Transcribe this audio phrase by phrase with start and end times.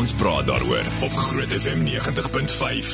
[0.00, 2.92] ons praat daaroor op Groot FM 90.5.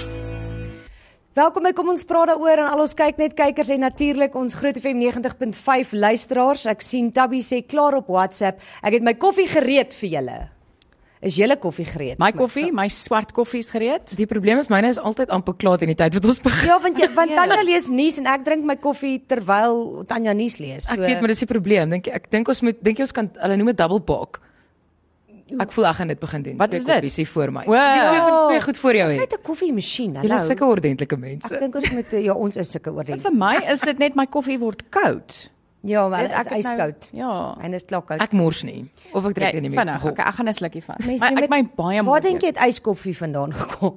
[1.38, 4.56] Welkom by Kom ons praat daaroor en al ons kyk net kykers en natuurlik ons
[4.58, 6.64] Groot FM 90.5 luisteraars.
[6.72, 8.58] Ek sien Tabby sê klaar op WhatsApp.
[8.82, 10.38] Ek het my koffie gereed vir julle.
[11.22, 12.18] Is julle koffie gereed?
[12.22, 14.16] My koffie, my swart koffie is gereed.
[14.18, 16.72] Die probleem is myne is altyd amper klaar in die tyd wat ons begin.
[16.72, 20.58] Ja, want jy, want Tanya lees nuus en ek drink my koffie terwyl Tanya nuus
[20.58, 20.90] lees.
[20.90, 21.94] Ek weet maar dis die probleem.
[21.94, 24.42] Dink ek dink ons moet dink jy ons kan hulle noem dit double park.
[25.62, 26.56] Ek voel ek gaan dit begin doen.
[26.58, 27.00] Wat is dit?
[27.06, 27.64] Dis voor my.
[27.64, 27.76] Wow.
[27.76, 29.16] Jy moet baie goed vir jou hê.
[29.16, 30.28] Net 'n koffiemasjien, hallo.
[30.40, 31.58] is sulke ordentlike Ek mense.
[31.60, 33.20] dink ons moet ja, ons is sulke oordeel.
[33.20, 35.50] Vir my is dit net my koffie word koud.
[35.86, 37.08] Ja, maar Dit- dit is nou- yskoud.
[37.12, 37.56] Ja.
[37.60, 38.20] En dit is klaar koud.
[38.20, 39.78] Ek mors nie of ek drink Ja, nie meer.
[39.84, 40.04] vinnig.
[40.04, 40.98] Okay, ek gaan 'n slukkie vat.
[41.06, 43.96] Mense Maar noem ek dit- my baie Waar dink jy het yskoffie vandaan gekom?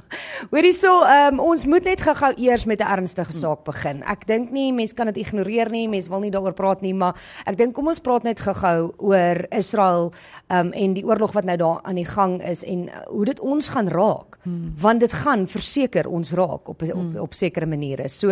[0.50, 4.02] Hoorie so, um, ons moet net gou-gou eers met 'n ernstige saak begin.
[4.02, 7.14] Ek dink nie mense kan dit ignoreer nie, mense wil nie daaroor praat nie, maar
[7.46, 10.12] ek dink kom ons praat net gou-gou oor Israel
[10.48, 13.40] um, en die oorlog wat nou daar aan die gang is en uh, hoe dit
[13.40, 14.38] ons gaan raak.
[14.42, 14.74] Hmm.
[14.78, 18.08] Want dit gaan verseker ons raak op op, op, op sekere maniere.
[18.08, 18.28] So,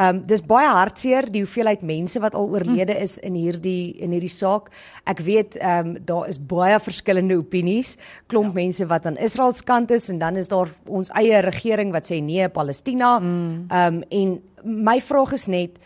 [0.00, 4.14] ehm um, dis baie hartseer die hoeveelheid mense wat al oorlede is in hierdie in
[4.16, 4.70] hierdie saak.
[5.04, 7.96] Ek weet ehm um, daar is baie verskillende opinies.
[8.32, 8.62] Klomp ja.
[8.62, 12.08] mense wat aan Israel se kant is en dan is daar ons eie regering wat
[12.08, 13.18] sê nee, Palestina.
[13.20, 15.76] Ehm um, en my vraag is net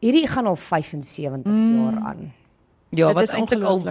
[0.00, 1.76] hierdie gaan al 75 mm.
[1.76, 2.32] jaar aan.
[2.96, 3.82] Ja, Dit wat eintlik al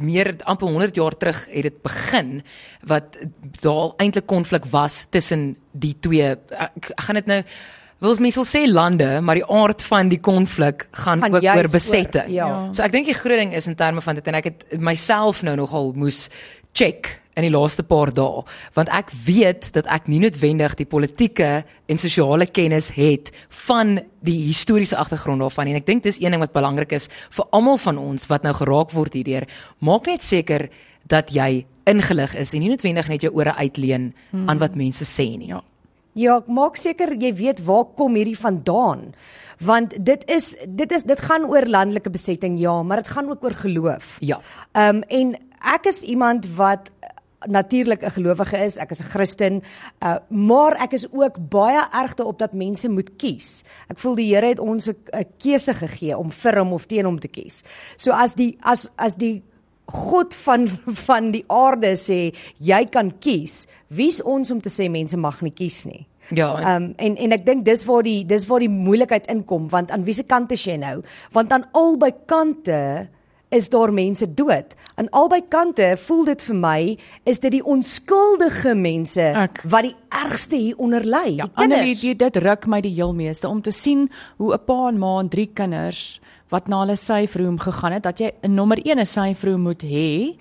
[0.00, 2.42] meer amper 100 jaar terug het dit begin
[2.86, 3.18] wat
[3.60, 7.42] daar eintlik konflik was tussen die twee ek, ek gaan dit nou
[8.00, 11.68] wil mense sal sê lande, maar die aard van die konflik gaan, Gaan ook oor
[11.72, 12.24] besetting.
[12.28, 12.68] oor- ja.
[12.72, 15.42] So ek dink die groot ding is in terme van dit en ek het myself
[15.42, 16.28] nou nogal moes
[16.72, 18.42] check in die laaste paar dae
[18.76, 23.32] want ek weet dat ek nie noodwendig die politieke en sosiale kennis het
[23.66, 27.48] van die historiese agtergrond daarvan en ek dink dis een ding wat belangrik is vir
[27.54, 30.68] almal van ons wat nou geraak word hierdeur maak net seker
[31.08, 34.48] dat jy ingelig is en nie noodwendig net jou ore uitleen hmm.
[34.50, 35.52] aan wat mense sê nie.
[35.54, 35.62] Ja.
[36.18, 39.12] Ja, maak seker jy weet waar kom hierdie vandaan.
[39.62, 43.44] Want dit is dit is dit gaan oor landelike besetting ja, maar dit gaan ook
[43.46, 44.16] oor geloof.
[44.20, 44.40] Ja.
[44.72, 46.90] Ehm um, en ek is iemand wat
[47.46, 49.62] natuurlik 'n gelowige is, ek is 'n Christen,
[50.02, 53.64] uh, maar ek is ook baie erg daarop dat mense moet kies.
[53.88, 57.04] Ek voel die Here het ons 'n 'n keuse gegee om vir hom of teen
[57.04, 57.62] hom te kies.
[57.96, 59.42] So as die as as die
[59.86, 60.68] God van
[61.08, 65.54] van die aarde sê jy kan kies, wie's ons om te sê mense mag nie
[65.54, 66.06] kies nie?
[66.30, 66.58] Ja.
[66.58, 69.90] Ehm um, en en ek dink dis waar die dis waar die moeilikheid inkom want
[69.90, 71.02] aan wiese kant is jy nou?
[71.32, 73.08] Want aan albei kante
[73.50, 74.74] is daar mense dood.
[74.96, 79.94] Aan albei kante voel dit vir my is dit die onskuldige mense Ek- wat die
[80.10, 81.36] ergste hieronder ly.
[81.36, 84.88] Ja, Die Annelie, dit ruk my die heel meeste om te sien hoe 'n pa
[84.88, 86.20] en ma en drie kinders
[86.50, 90.36] wat na hulle syfroom gegaan het dat jy 'n nommer 1 'n syfroom moet hê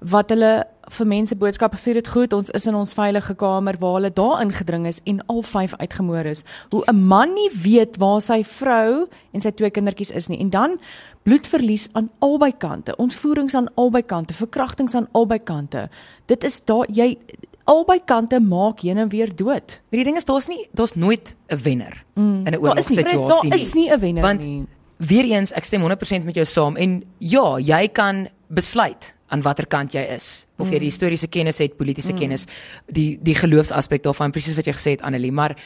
[0.00, 3.94] wat hulle vir mense boodskap gestuur het goed ons is in ons veilige kamer waar
[3.94, 8.20] hulle daar ingedring is en al vyf uitgemoor is hoe 'n man nie weet waar
[8.20, 10.78] sy vrou en sy twee kindertjies is nie en dan
[11.24, 15.88] bloedverlies aan albei kante ontvoerings aan albei kante verkrachtings aan albei kante
[16.30, 17.16] dit is daar jy
[17.64, 21.34] albei kante maak heen en weer dood Maar die ding is daar's nie daar's nooit
[21.48, 22.46] 'n wenner mm.
[22.46, 24.66] in 'n Daar is nie oorlogssituasie daar is nie 'n wenner Want nie.
[24.96, 29.66] weer eens ek stem 100% met jou saam en ja, jy kan besluit aan watter
[29.66, 30.44] kant jy is.
[30.60, 32.20] Of jy die historiese kennis het, politieke mm.
[32.20, 32.46] kennis,
[32.86, 35.56] die die geloofsaspek daarvan, presies wat jy gesê het Annelie, maar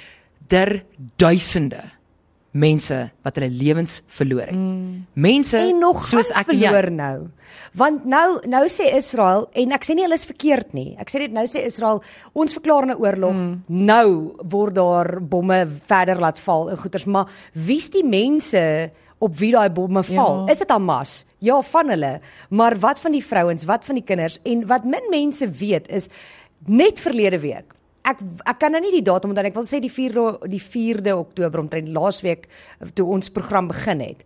[0.49, 0.85] der
[1.21, 1.83] duisende
[2.57, 4.57] mense wat hulle lewens verloor het.
[4.57, 5.05] Mm.
[5.21, 6.69] Mense en nog soos ek en jy.
[6.69, 7.17] verloor nou.
[7.77, 10.95] Want nou nou sê Israel en ek sê nie hulle is verkeerd nie.
[11.01, 12.01] Ek sê dit nou sê Israel
[12.33, 13.35] ons verklaar 'n oorlog.
[13.35, 13.63] Mm.
[13.69, 19.53] Nou word daar bomme verder laat val en goeters, maar wie's die mense op wie
[19.53, 20.47] daai bomme val?
[20.47, 20.53] Ja.
[20.53, 21.25] Is dit Hamas?
[21.39, 22.21] Ja, van hulle.
[22.51, 23.65] Maar wat van die vrouens?
[23.65, 24.39] Wat van die kinders?
[24.45, 26.09] En wat min mense weet is
[26.67, 29.47] net verlede week Ek ek kan nou nie die datum onthou.
[29.47, 32.49] Ek wil sê die 4de die 4de Oktober omtrent laasweek
[32.95, 34.25] toe ons program begin het.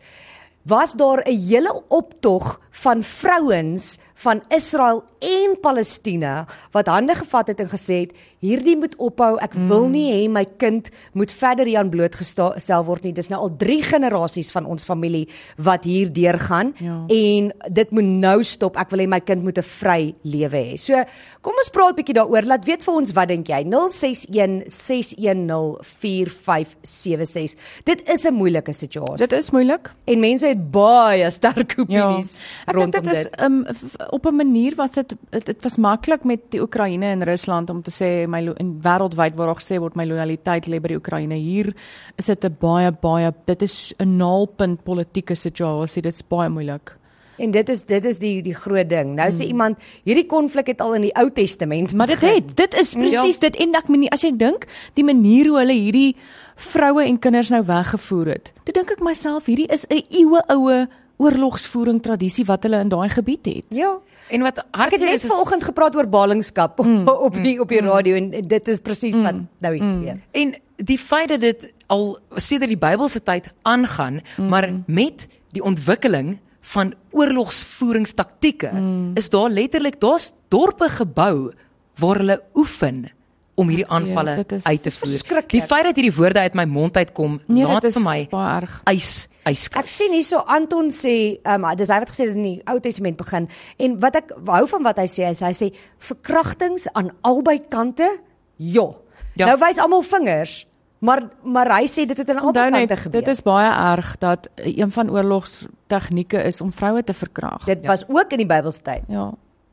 [0.63, 7.61] Was daar 'n hele optog van vrouens van Israel en Palestina wat hande gevat het
[7.63, 9.37] en gesê het hierdie moet ophou.
[9.43, 13.13] Ek wil nie hê my kind moet verder hieraan blootgestel word nie.
[13.15, 15.29] Dis nou al 3 generasies van ons familie
[15.59, 17.05] wat hier deurgaan Ja.
[17.09, 18.77] en dit moet nou stop.
[18.77, 20.77] Ek wil hê my kind moet 'n vry lewe hê.
[20.79, 20.95] So,
[21.41, 22.43] kom ons praat bietjie daaroor.
[22.47, 23.65] Laat weet vir ons wat dink jy?
[23.65, 27.57] 061 610 4576.
[27.85, 29.17] Dit is 'n moeilike situasie.
[29.27, 29.93] Dit is moeilik.
[30.05, 32.37] En mense het baie sterk opinies
[32.67, 33.41] Ek dink rondom dit is dit.
[33.43, 33.65] um,
[34.13, 37.91] op 'n manier was dit dit, was maklik met die Oekraïne en Rusland om te
[37.91, 41.35] sê my en wêreldwyd waar daar gesê word my lojaliteit lê by die Oekraïne.
[41.35, 41.75] Hier
[42.17, 46.03] is dit 'n baie baie dit is 'n naalpunt politieke situasie.
[46.03, 46.97] Dit's baie moeilik.
[47.37, 49.15] En dit is dit is die die groot ding.
[49.15, 51.95] Nou sê iemand hierdie konflik het al in die Ou Testament.
[51.95, 55.49] Maar dit het, dit is presies dit en ek meen as jy dink die manier
[55.49, 56.17] hoe hulle hierdie
[56.57, 58.53] vroue en kinders nou weggevoer het.
[58.65, 60.89] Dit dink ek myself hierdie is 'n eeue oue
[61.23, 63.77] oorlogsvoering tradisie wat hulle in daai gebied het.
[63.77, 63.95] Ja.
[64.33, 67.59] En wat Ek het hartseer net is, is vanoggend gepraat oor ballingskap mm, op die
[67.61, 70.21] op die radio en dit is presies wat nou hier gebeur.
[70.31, 72.07] En die feit dat dit al
[72.41, 74.49] sedert die Bybelse tyd aangaan, mm.
[74.49, 76.39] maar met die ontwikkeling
[76.73, 79.11] van oorlogsvoeringstaktieke mm.
[79.19, 81.53] is daar letterlik daar's dorpe gebou
[82.01, 83.11] waar hulle oefen
[83.55, 85.43] om hierdie aanvalle Ja, is- uit te voer.
[85.47, 88.81] Die feit dat hierdie woorde uit my mond uitkom, Nee, laat vir my baie erg.
[88.87, 89.89] Ek ys yskyk.
[89.89, 93.49] sien hierso Anton sê, um, dis hy wat gesê het in die Ou Testament begin
[93.79, 98.09] en wat ek hou van wat hy sê is hy sê verkrachtings aan albei kante.
[98.57, 98.89] Ja.
[99.35, 99.47] Ja.
[99.47, 100.67] Nou wys almal vingers,
[101.01, 103.21] maar maar hy sê dit het aan albei kante gebeur.
[103.21, 107.67] dit is baie erg dat eh, een van oorlogs tegnieke is om vroue te verkragt.
[107.67, 109.33] dit was ook in die Bybelse tyd ja.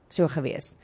[0.09, 0.75] so gewees.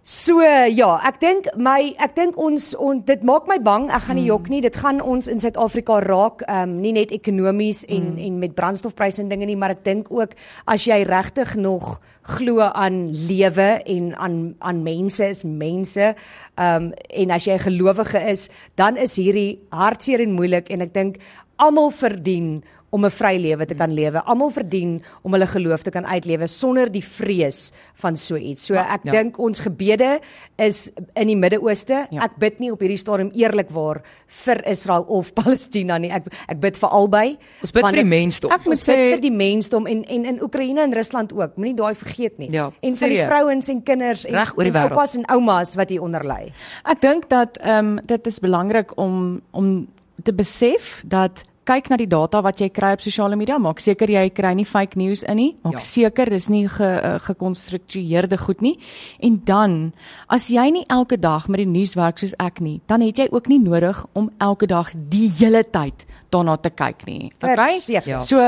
[0.00, 3.90] So ja, ek dink my ek dink ons on, dit maak my bang.
[3.92, 4.62] Ek gaan nie jok nie.
[4.64, 9.20] Dit gaan ons in Suid-Afrika raak, ehm um, nie net ekonomies en en met brandstofpryse
[9.20, 10.32] en dinge nie, maar ek dink ook
[10.64, 16.14] as jy regtig nog glo aan lewe en aan aan mense is mense,
[16.56, 18.48] ehm um, en as jy 'n gelowige is,
[18.80, 21.20] dan is hierdie hartseer en moeilik en ek dink
[21.60, 24.22] almal verdien om 'n vry lewe te kan lewe.
[24.24, 28.64] Almal verdien om hulle geloof te kan uitlewe sonder die vrees van so iets.
[28.66, 29.12] So ek ja.
[29.12, 30.20] dink ons gebede
[30.56, 32.06] is in die Midde-Ooste.
[32.10, 32.22] Ja.
[32.22, 36.10] Ek bid nie op hierdie stadium eerlikwaar vir Israel of Palestina nie.
[36.10, 37.38] Ek ek bid vir albei.
[37.62, 38.50] Ons bid vir die mensdom.
[38.50, 41.56] Ek moet bid vir die mensdom en en in Oekraïne en Rusland ook.
[41.56, 42.50] Moenie daai vergeet nie.
[42.50, 46.26] Ja, en vir die vrouens en kinders en, en oupas en oumas wat hier onder
[46.26, 46.50] lê.
[46.84, 49.88] Ek dink dat ehm um, dit is belangrik om om
[50.22, 54.10] te besef dat kyk na die data wat jy kry op sosiale media, maak seker
[54.10, 55.50] jy kry nie fake news in nie.
[55.62, 55.78] Maak Ja.
[55.78, 58.78] seker dis nie ge, uh, gekonstruktueerde goed nie.
[59.22, 59.92] En dan
[60.28, 63.28] as jy nie elke dag met die nuus werk soos ek nie, dan het jy
[63.30, 67.32] ook nie nodig om elke dag die hele tyd daarna te kyk nie.
[67.38, 68.08] Verseker.
[68.08, 68.20] Ja.
[68.20, 68.38] So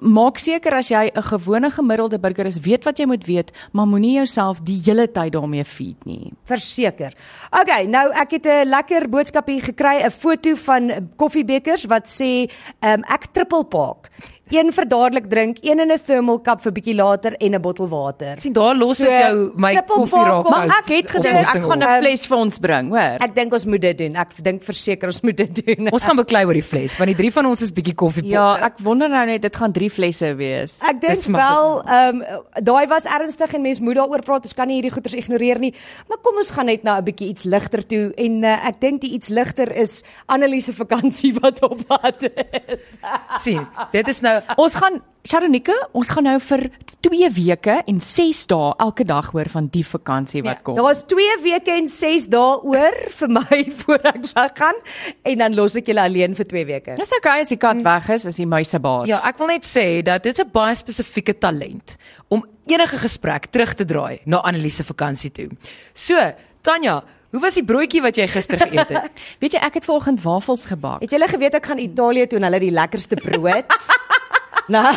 [0.00, 3.86] maak seker as jy 'n gewone gemiddelde burger is, weet wat jy moet weet, maar
[3.86, 6.32] moenie jouself die hele tyd daarmee feed nie.
[6.44, 7.14] Verseker.
[7.50, 12.50] Okay, nou ek het 'n lekker boodskap hier gekry, 'n foto van koffiebekers wat sê,
[12.80, 14.10] um, ek triple paak.
[14.50, 17.88] Een vir dadelik drink, een in 'n thermal cup vir bietjie later en 'n bottel
[17.88, 18.40] water.
[18.40, 20.48] sien daar los So, dit jou my koffie raak.
[20.50, 23.16] Maar ek het gedink ek gaan 'n Ehm, fles vir ons bring, hoor.
[23.20, 24.16] Ek dink ons moet dit doen.
[24.16, 25.90] Ek dink verseker ons moet dit doen.
[25.92, 28.30] Ons gaan beklei oor die fles want die drie van ons is bietjie koffiepot.
[28.30, 30.80] Ja, ek wonder nou net dit gaan 3 flesse wees.
[30.82, 32.24] Ek dink wel, ehm um,
[32.62, 34.42] daai was ernstig en mens moet daaroor praat.
[34.44, 35.74] Ons kan nie hierdie goeters ignoreer nie.
[36.08, 39.00] Maar kom ons gaan net nou 'n bietjie iets ligter toe en uh, ek dink
[39.00, 42.98] die iets ligter is Anneliese vakansie wat op pad is.
[43.38, 43.66] sien.
[43.92, 46.66] Dit is nou Ons gaan Sharonike, ons gaan nou vir
[47.06, 50.76] 2 weke en 6 dae elke dag hoor van die vakansie wat Ja, kom.
[50.76, 54.82] Daar's 2 weke en 6 dae oor vir my voor ek weggaan
[55.24, 56.96] en dan los ek julle alleen vir 2 weke.
[57.00, 59.08] Dis okay as die kat weg is, is die muise baas.
[59.08, 61.96] Ja, ek wil net sê dat dit 'n baie spesifieke talent
[62.28, 65.48] om enige gesprek terug te draai na Anneliese vakansie toe.
[65.94, 66.20] So,
[66.60, 67.02] Tanya,
[67.32, 69.10] hoe was die broodjie wat jy gister geëet het?
[69.40, 71.00] Weet jy, ek het vanoggend wafels gebak.
[71.00, 73.64] Het julle geweet ek gaan Italië toe en hulle die lekkerste brood?
[74.68, 74.94] nou,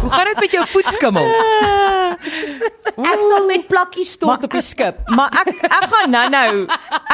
[0.00, 1.24] Hoe gaan dit met jou voetskimmel?
[2.96, 4.96] ek sal met plakkies stort op die skip.
[5.14, 6.52] Maar ek ek gaan nou-nou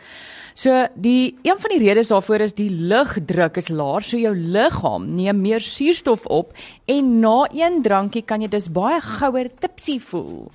[0.55, 5.15] So die een van die redes daarvoor is die lugdruk is laer, so jou liggaam
[5.15, 6.53] neem meer suurstof op
[6.85, 10.51] en na een drankie kan jy dus baie gouer tipsy voel.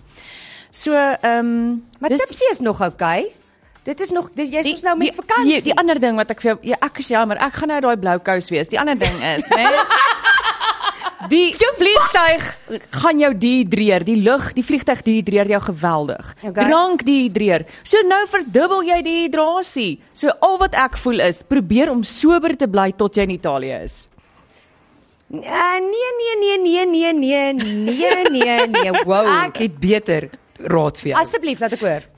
[0.71, 3.19] So ehm um, Maar tipsy is nog oukei.
[3.25, 3.40] Okay.
[3.83, 5.53] Dit is nog dis jy's mos nou met die, vakansie.
[5.53, 7.79] Die, die ander ding wat ek vir jou ja, ek is jammer, ek gaan nou
[7.87, 8.69] daai blou kous wees.
[8.69, 9.69] Die ander ding is, né?
[11.31, 12.45] Die vliegtyg
[12.97, 16.31] gaan jou dehydreer, die lug, die vliegtyg dehydreer jou geweldig.
[16.41, 16.65] Okay.
[16.65, 17.67] Drank dehydreer.
[17.87, 19.91] So nou verdubbel jy die hidrasie.
[20.17, 23.77] So al wat ek voel is, probeer om sober te bly tot jy in Italië
[23.85, 23.99] is.
[25.31, 28.91] Uh, nee nee nee nee nee nee nee nee nee.
[29.07, 29.29] Wow.
[29.45, 30.27] ek het beter
[30.59, 31.21] raad vir jou.
[31.21, 32.09] Asseblief laat ek hoor.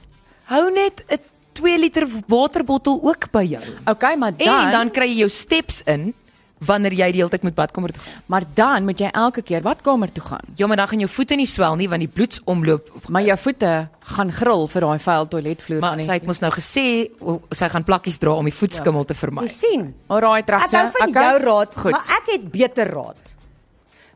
[0.49, 1.21] Hou net 'n
[1.53, 3.63] 2 liter waterbottel ook by jou.
[3.85, 6.13] Okay, maar dan, En dan kry jy jou steps in
[6.63, 8.21] wanneer jy die hele tyd moet badkamer toe gaan.
[8.25, 10.45] maar dan moet jy elke keer badkamer toe gaan.
[10.55, 13.87] Ja, maar dan gaan jou voete nie swel nie want die bloedsomloop Maar jou voete
[13.99, 16.05] gaan gril vir daai vuil toiletvloer Maar van die.
[16.07, 19.41] sy het mos nou gesê o, sy gaan plakkies dra om die voetskimmel te vermy.
[19.41, 19.93] Jy sien.
[20.07, 21.23] Alraai terug Ek hou van Okay.
[21.29, 21.91] jou raad, Goed.
[21.91, 23.33] maar ek het beter raad.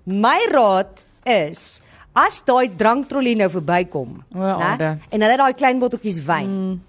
[0.06, 1.82] My raad is
[2.16, 4.98] as daai dranktrollie nou verbykom, O, aarde.
[5.12, 6.82] en hulle het daai klein botteltjies wyn, mm.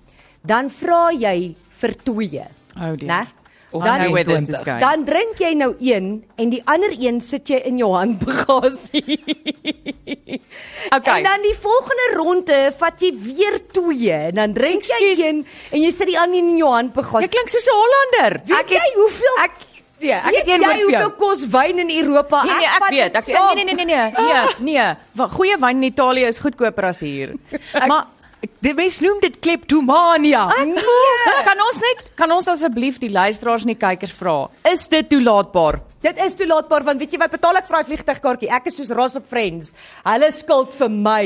[0.48, 2.44] Dan vra jy vir twee,
[2.78, 3.26] Oh né?
[3.70, 4.64] Of I Dan know where this is 20.
[4.64, 4.80] going.
[4.80, 6.06] dan drink jy nou een
[6.40, 9.04] en die ander een sit jy in jou handbagasie.
[10.96, 11.18] Okay.
[11.18, 15.42] En dan die volgende ronde vat jy weer twee en dan drink Excuse- jy een
[15.70, 17.26] en jy sit die ander een in jou handbagasie.
[17.26, 18.40] Jy klink soos 'n Hollander.
[18.48, 19.52] Weet jy hoeveel Ek
[20.00, 21.02] ja, ek het een jy woord vir jou.
[21.02, 22.42] hoeveel kos wyn in Europa?
[22.44, 23.12] Nee nee, ek vat weet.
[23.12, 23.54] dit Ek saam.
[23.54, 24.44] nee nee nee nee nee.
[24.60, 24.94] Nee, nee.
[25.12, 27.34] Wa- Goeie wyn in Italië is goedkoper as hier.
[27.88, 28.04] Maar
[28.62, 30.44] Die mens noem dit kleptomania.
[30.54, 34.38] ek voel, kan ons net kan ons asseblief die luisteraars en die kykers vra,
[34.70, 35.80] is dit toelaatbaar?
[35.98, 38.48] Dit is toelaatbaar want weet jy wat betaal ek vir daai vliegtygkaartjie?
[38.54, 39.72] Ek is soos Ross op Friends.
[40.06, 41.22] Hulle skuld vir my.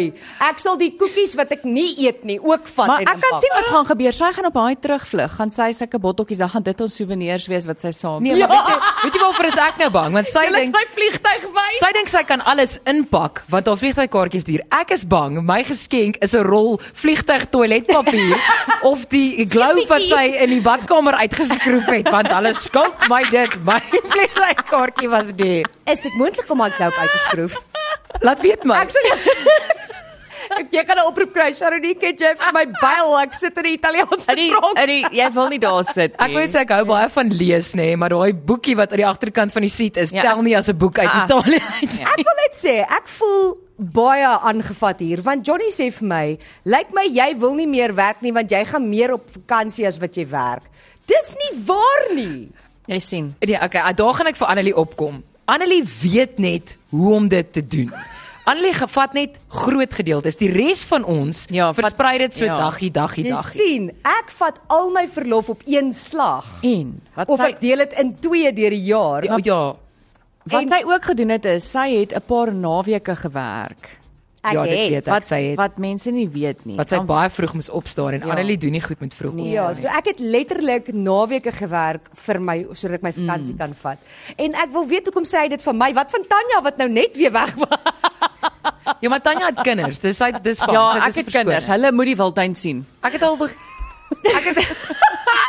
[0.49, 3.37] Ek sal die koekies wat ek nie eet nie ook vat Maar en ek kan
[3.37, 3.43] inpak.
[3.45, 4.17] sien wat gaan gebeur.
[4.17, 7.69] Sy gaan op daai terugvlug, gaan sy sulke botteltjies, dan gaan dit ons souvenirs wees
[7.69, 8.25] wat sy saam.
[8.25, 10.17] Nee, maar weet jy, weet jy waarvoor is ek nou bang?
[10.17, 11.77] Want sy dink my vliegtyg wyn.
[11.83, 14.65] sy dink sy kan alles inpak want haar vliegtuigkaartjies duur.
[14.81, 18.41] Ek is bang my geskenk is 'n rol vliegtuig toiletpapier
[18.91, 23.53] of die globe wat sy in die badkamer uitgeskroef het want hulle skuld my dit.
[23.69, 23.81] My
[24.67, 25.67] vliegtuigkaartjie was duur.
[25.87, 27.57] Is dit moontlik om my klop uit te skroef?
[28.23, 28.77] Laat weet my.
[28.83, 29.03] Ek sal
[30.53, 33.13] Ek jy gaan 'n oproep kry, Sharonike, jy vir my byl.
[33.23, 34.79] Ek sit in die Italiaanse tronk.
[34.83, 36.27] in die, jy wil nie daar sit nie.
[36.27, 39.07] Ek weet sê ek hou baie van lees nê, maar daai boekie wat aan die
[39.07, 40.23] agterkant van die seat is, Ja.
[40.23, 41.25] tel nie as 'n boek uit Ah.
[41.25, 42.01] Italië uit.
[42.13, 46.93] Ek wil net sê, ek voel baie aangevat hier want Johnny sê vir my, lyk
[46.93, 50.15] my jy wil nie meer werk nie want jy gaan meer op vakansie as wat
[50.17, 50.63] jy werk.
[51.07, 52.51] Dis nie waar nie.
[52.87, 53.35] Jy sien.
[53.41, 55.23] Nee, okay, daar gaan ek vir Annelie opkom.
[55.45, 57.93] Annelie weet net hoe om dit te doen.
[58.45, 60.37] Annelie gevat net groot gedeeltes.
[60.37, 62.57] Die res van ons Ja, versprei dit so ja.
[62.59, 63.61] daggie daggie Jy daggie.
[63.63, 66.49] sien, ek vat al my verlof op een slag.
[66.63, 69.25] En wat Of sy ek deel dit in twee deur die jaar.
[69.25, 69.75] Ja, ja.
[70.45, 73.99] wat en- sy ook gedoen het is sy het 'n paar naweke gewerk.
[74.43, 75.13] Ek ja, dit weet ek.
[75.13, 76.75] Wat sy het wat mense nie weet nie.
[76.77, 78.27] wat sy Dan- baie vroeg moes opstaan en Ja.
[78.27, 78.33] ja.
[78.33, 79.53] Annelie doen nie goed met vroeg Nee.
[79.53, 83.59] Ja, opstaan so ek het letterlik naweke gewerk vir my sodat ek my vakansie mm.
[83.59, 83.99] kan vat.
[84.37, 85.93] En ek wil weet hoekom sê hy dit vir my?
[85.95, 87.79] Wat van Tanya wat nou net weer weg was?
[89.01, 89.99] Ja, maar Tanya het kinders.
[89.99, 90.75] Dis hy dis van.
[90.75, 91.49] Ja, ek is het verskoning.
[91.49, 91.67] kinders.
[91.67, 92.87] Hulle moet die wildtuin sien.
[93.03, 93.37] Ek het al
[94.39, 94.59] Ek het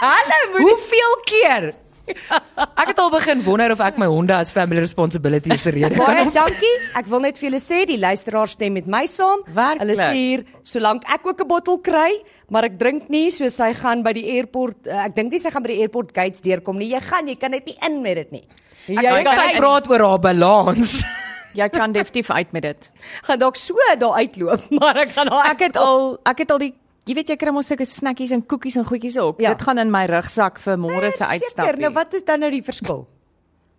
[0.03, 1.73] Hallo, Hoeveel keer?
[2.83, 6.25] Ek het al begin wonder of ek my honde as family responsibility se rede Baie
[6.25, 6.31] kan.
[6.35, 6.71] dankie.
[6.99, 9.43] Ek wil net vir julle sê die luisteraars stem met my saam.
[9.55, 9.79] Werklik.
[9.85, 12.19] Hulle sê hier solank ek ook 'n bottel kry,
[12.51, 15.49] maar ek drink nie so sy gaan by die airport uh, ek dink nie sy
[15.49, 16.89] gaan by die airport gates deurkom nie.
[16.91, 18.43] Jy gaan, jy kan net nie in met dit nie.
[18.87, 21.03] Jy Ek gaan, sy praat oor haar balans.
[21.53, 22.91] Jy kan definitief uit met dit.
[23.23, 26.57] gaan dalk so daar uitloop, maar ek gaan daar Ek het al ek het al
[26.59, 26.73] die
[27.07, 29.39] jy weet jy kry mos sulke snackies en koekies en goedjies op.
[29.39, 29.49] Ja.
[29.53, 31.75] Dit gaan in my rugsak vir môre se Seker, uitstap.
[31.79, 33.07] Nou wat is dan nou die verskil?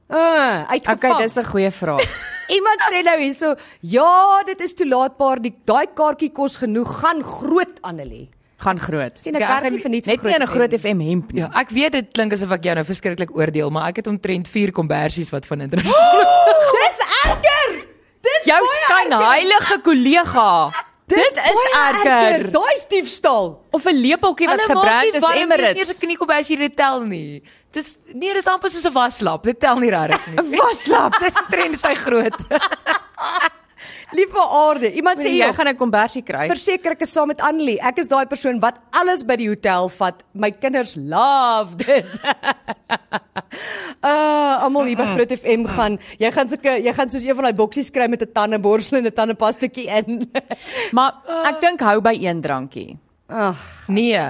[0.08, 0.98] Ah, uitgevang.
[1.14, 2.04] Okay, dis 'n goeie vraag.
[2.56, 5.40] Iemand sê nou hierso, ja, dit is toelaatbaar.
[5.40, 7.00] Die daai kaartjie kos genoeg.
[7.00, 8.28] Gaan groot Annelie.
[8.58, 9.18] Gaan groot.
[9.18, 11.00] Sien ek Ja, werk nie vir Net vir nie in 'n groot FM.
[11.00, 11.40] Hemp nie.
[11.40, 14.46] Ja, ek weet dit klink asof ek jou nou verskriklik oordeel, maar ek het omtrent
[14.48, 16.20] 4 kombersies wat van internasionaal.
[16.76, 17.88] Dis erger.
[18.22, 19.26] Dis Jou baie skyn erger.
[19.32, 20.70] heilige kollega.
[21.14, 22.50] Dit is erger.
[22.52, 23.46] Daai is diefstal.
[23.70, 25.88] Of 'n lepeltjie wat gebrand is Nie Emirates.
[25.88, 27.42] eens 'n kniekombersie dit tel nie.
[27.72, 29.42] Dis nee, dis amper soos 'n waslap.
[29.44, 30.58] Dit tel nie regtig nie.
[30.58, 31.18] Waslap.
[31.24, 32.34] Dis omtrent sy groot.
[34.14, 34.92] Liewe aarde.
[34.94, 36.46] Iemand sê jy gaan 'n kombersie kry.
[36.48, 37.80] Verseker ek is saam met Annelie.
[37.80, 40.22] Ek is daai persoon wat alles by die hotel vat.
[40.32, 42.06] My kinders love dit.
[44.04, 45.98] Uh, almal hier by Groot FM gaan.
[46.20, 49.06] Jy gaan sulke jy gaan soos een van daai boksies kry met 'n tandeborsel en
[49.06, 50.30] 'n tandepastatjie in.
[50.96, 51.12] Maar
[51.50, 52.98] ek dink hou by een drankie.
[53.28, 53.56] Ag,
[53.88, 54.20] Nee.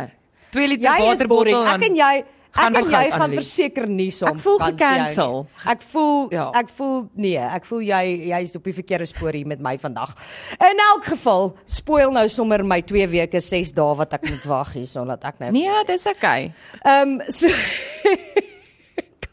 [0.51, 4.37] 2 liter waterbottel Ek en jy gaan Ek en jy gaan verseker nie saam.
[4.37, 5.47] Ek voel gecancel.
[5.67, 6.51] Ek voel Ja.
[6.55, 10.15] ek voel nee, ek voel jy jy's op die verkeerde spoor hier met my vandag.
[10.61, 14.73] In elk geval, spoil nou sommer my 2 weke 6 dae wat ek moet wag
[14.73, 16.53] hierson dat ek nou Nee, dis okay.
[16.85, 17.49] Ehm um, so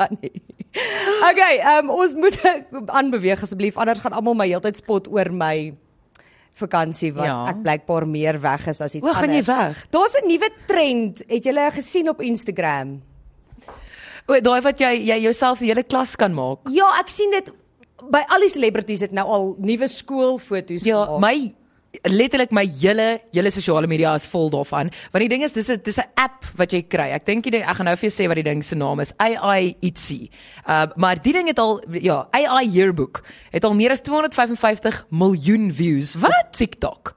[0.02, 0.42] kan nie.
[1.32, 2.38] Okay, um, ons moet
[3.00, 5.74] aanbeweeg asseblief anders gaan almal my heeltyd spot oor my
[6.62, 7.36] vakansie wat Ja.
[7.46, 7.50] ja.
[7.54, 9.48] ek blykbaar meer weg is as iets Hoe gaan jy anders.
[9.48, 9.86] weg?
[9.92, 11.24] Daar's 'n nuwe trend.
[11.28, 13.02] Het julle gesien op Instagram?
[14.28, 16.60] O, daai wat jy jy jouself die hele klas kan maak.
[16.70, 17.50] Ja, ek sien dit
[18.12, 21.20] by al die celebrities het nou al nuwe skoolfoto's Ja, gemaak.
[21.22, 21.54] my
[22.08, 24.92] letterlik my hele hele sosiale media is vol daarvan.
[25.12, 27.12] Want die ding is dis 'n dis 'n app wat jy kry.
[27.12, 29.14] Ek dink jy ek gaan nou vir jou sê wat die ding se naam is.
[29.18, 30.30] AI ietsie.
[30.68, 35.72] Uh maar die ding het al ja, AI Yearbook het al meer as 255 miljoen
[35.72, 36.52] views wat?
[36.52, 37.16] TikTok.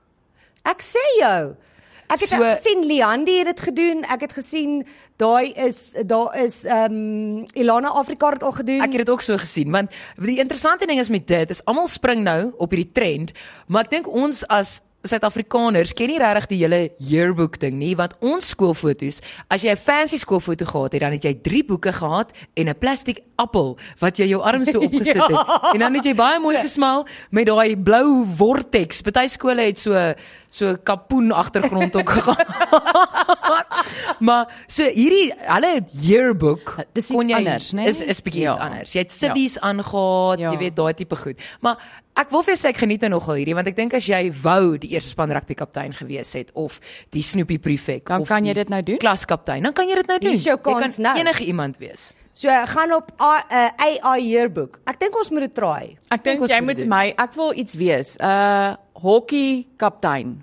[0.64, 1.56] Ek sê jou.
[2.06, 4.04] Ek het So- gesien Liandi het dit gedoen.
[4.04, 8.80] Ek het gesien daai is daar is ehm um, Ilana Afrika het al gedoen.
[8.80, 11.86] Ek het dit ook so gesien want die interessante ding is met dit is almal
[11.88, 13.32] spring nou op hierdie trend,
[13.66, 18.14] maar ek dink ons as Suid-Afrikaners ken nie regtig die hele yearbook ding nie want
[18.24, 19.20] ons skoolfoto's
[19.50, 22.74] as jy 'n fancy skoolfoto gehad het dan het jy 3 boeke gehad en 'n
[22.78, 25.70] plastiek appel wat jy jou arm so opgesit het Ja.
[25.74, 30.14] en dan het jy baie mooi gesmaal met daai blou vortex party skole het so
[30.50, 32.46] so kapoen agtergrond ook gehad
[34.26, 37.86] maar so hierdie hulle yearbook Dis iets jy- anders, né?
[37.88, 38.64] is is bietjie iets Ja.
[38.68, 40.52] anders jy het civvies aangegaan Ja.
[40.52, 41.76] jy weet daai tipe goed maar
[42.16, 44.28] Ek wil vir jou sê ek geniet nou nogal hierdie want ek dink as jy
[44.44, 46.76] wou die eerste span rugby kaptein gewees het of
[47.10, 48.98] die Snoopy prefek Dan kan jy dit nou doen?
[49.02, 50.36] Klaskaptein, dan kan jy dit nou doen.
[50.38, 51.16] Jy kan nou.
[51.18, 52.12] enige iemand wees.
[52.32, 54.78] So gaan op A- uh, AI yearbook.
[54.86, 55.96] Ek dink ons moet dit try.
[56.10, 56.88] Ek dink jy moet doen.
[56.88, 58.16] my ek wil iets wees.
[58.20, 60.42] uh, Hockey kaptein.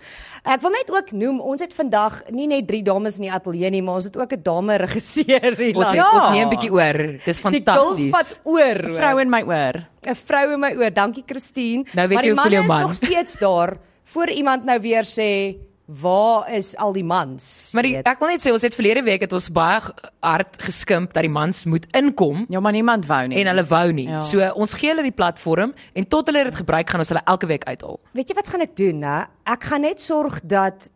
[0.45, 3.71] Ek wil net ook noem, ons het vandag nie net drie dames in die ateljee
[3.75, 5.77] nie, maar ons het ook 'n dame regisseur hier.
[5.77, 6.11] Ons het, Ja.
[6.15, 6.99] ons neem 'n bietjie oor.
[7.25, 8.11] Dis die fantasties.
[8.13, 8.59] vat oor.
[8.85, 8.97] hoor.
[8.97, 9.87] Vrou in my oor.
[10.09, 10.91] 'n vrou in my oor.
[10.91, 11.85] Dankie Christine.
[11.95, 12.81] Nou weet maar jy die hoe voel jou man.
[12.81, 17.83] is nog steeds daar voor iemand nou weer sê, "Waar is al die mans?" Maar
[17.83, 19.81] die, ek wil net sê ons het verlede week het ons baie
[20.21, 23.41] hard geskimp dat die mans moet inkom Ja, maar niemand wou nie.
[23.41, 24.09] en hulle wou nie.
[24.09, 24.21] Ja.
[24.21, 27.47] So ons gee hulle die platform en tot hulle dit gebruik gaan ons hulle elke
[27.47, 27.99] week uithaal.
[28.13, 29.23] Weet jy wat gaan ek doen, hè?
[29.47, 30.89] Ek gaan net sorg dat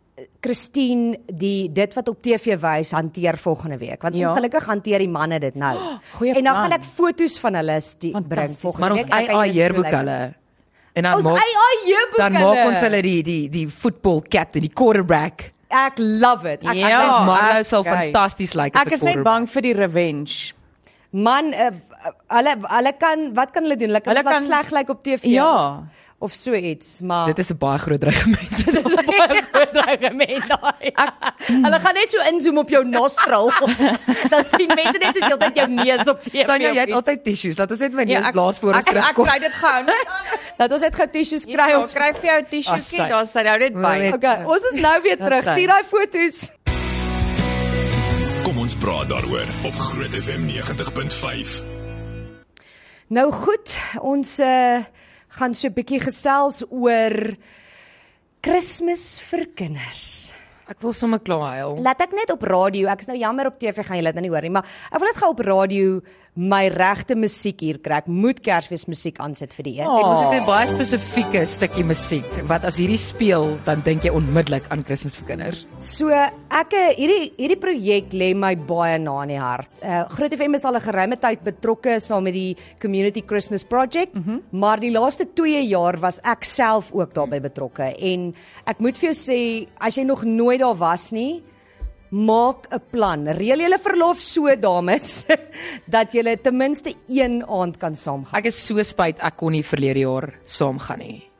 [0.42, 4.32] Christine die dit wat op TV wys hanteer volgende week want Ja.
[4.32, 5.76] ongelukkig hanteer die manne dit nou.
[6.18, 7.80] goeie en dan gaan ek foto's van hulle
[8.28, 9.12] bring volgende Maar ons week.
[9.14, 9.46] Ek kan AI
[9.86, 9.94] lyk.
[10.00, 10.34] hulle.
[10.94, 14.60] En dan Ons maak AI yearbook dan maak ons hulle die die die football captain,
[14.66, 15.52] die quarterback.
[15.72, 16.60] Ek love it.
[16.68, 19.24] Ek, Ja, ek dink, Marlo ek- sal fantasties lyk as Ek 'n is net quarterback.
[19.24, 20.52] bang vir die revenge.
[21.14, 21.70] man, uh,
[22.28, 23.88] hulle hulle kan wat kan hulle doen?
[23.88, 25.44] Hulle kan Hulle hulle kan- sleg lyk op TV Ja.
[25.78, 25.84] of,
[26.22, 28.50] of so iets, maar Dit is 'n baie groot dreigement.
[28.66, 30.92] Dit is 'n baie groot dreigement daai.
[31.46, 33.50] Hulle gaan net so inzoom op jou nostril.
[34.32, 36.46] Dan sien mense net soos heeltyd jou neus op TV.
[36.46, 37.58] Tanya, jy het altyd tissues.
[37.58, 39.26] Laat ons net my Ja, neus blaas voor ons ek, ek terugkom.
[39.26, 39.84] kry dit gou.
[40.58, 42.96] Dat ons net gou tissues kry om ons kry vir jou 'n tissue As sy-
[42.96, 43.98] kie, daar sit nou net by.
[44.14, 45.42] Okay, ons is nou weer terug.
[45.44, 46.50] Stuur daai foto's.
[48.44, 51.62] Kom ons praat daaroor op Groot FM 90.5.
[53.12, 54.78] Nou goed, ons uh,
[55.38, 57.36] gaan so 'n bietjie gesels oor
[58.42, 60.32] Kersfees vir kinders.
[60.66, 61.76] Ek wil sommer klaar huil.
[61.82, 64.22] Laat ek net op radio, ek is nou jammer op TV gaan julle dit nou
[64.22, 66.00] nie hoor nie, maar ek wil net gou op radio
[66.32, 67.98] my regte musiek hier kry.
[68.00, 69.88] Ek moet Kersfees musiek aansit vir die een.
[69.88, 69.98] Oh.
[69.98, 74.10] Ek moet ek 'n baie spesifieke stukkie musiek wat as hierdie speel, dan dink jy
[74.10, 75.66] onmiddellik aan Kersfees vir kinders.
[75.78, 79.70] So ek eh, hierdie hierdie projek lê my baie na in die hart.
[79.82, 84.14] Uh Groot FM is al 'n geruime tyd betrokke saam met die Community Christmas Project,
[84.14, 84.40] mm -hmm.
[84.52, 88.34] maar die laaste 2 jaar was ek self ook daarbey betrokke en
[88.66, 91.42] ek moet vir jou sê as jy nog nooit daar was nie,
[92.12, 93.26] maak 'n plan.
[93.26, 95.26] Reël julle verlof so dames
[95.94, 98.38] dat julle ten minste een aand kan saamgaan.
[98.38, 101.31] Ek is so spyt ek kon nie verlede jaar saamgaan nie.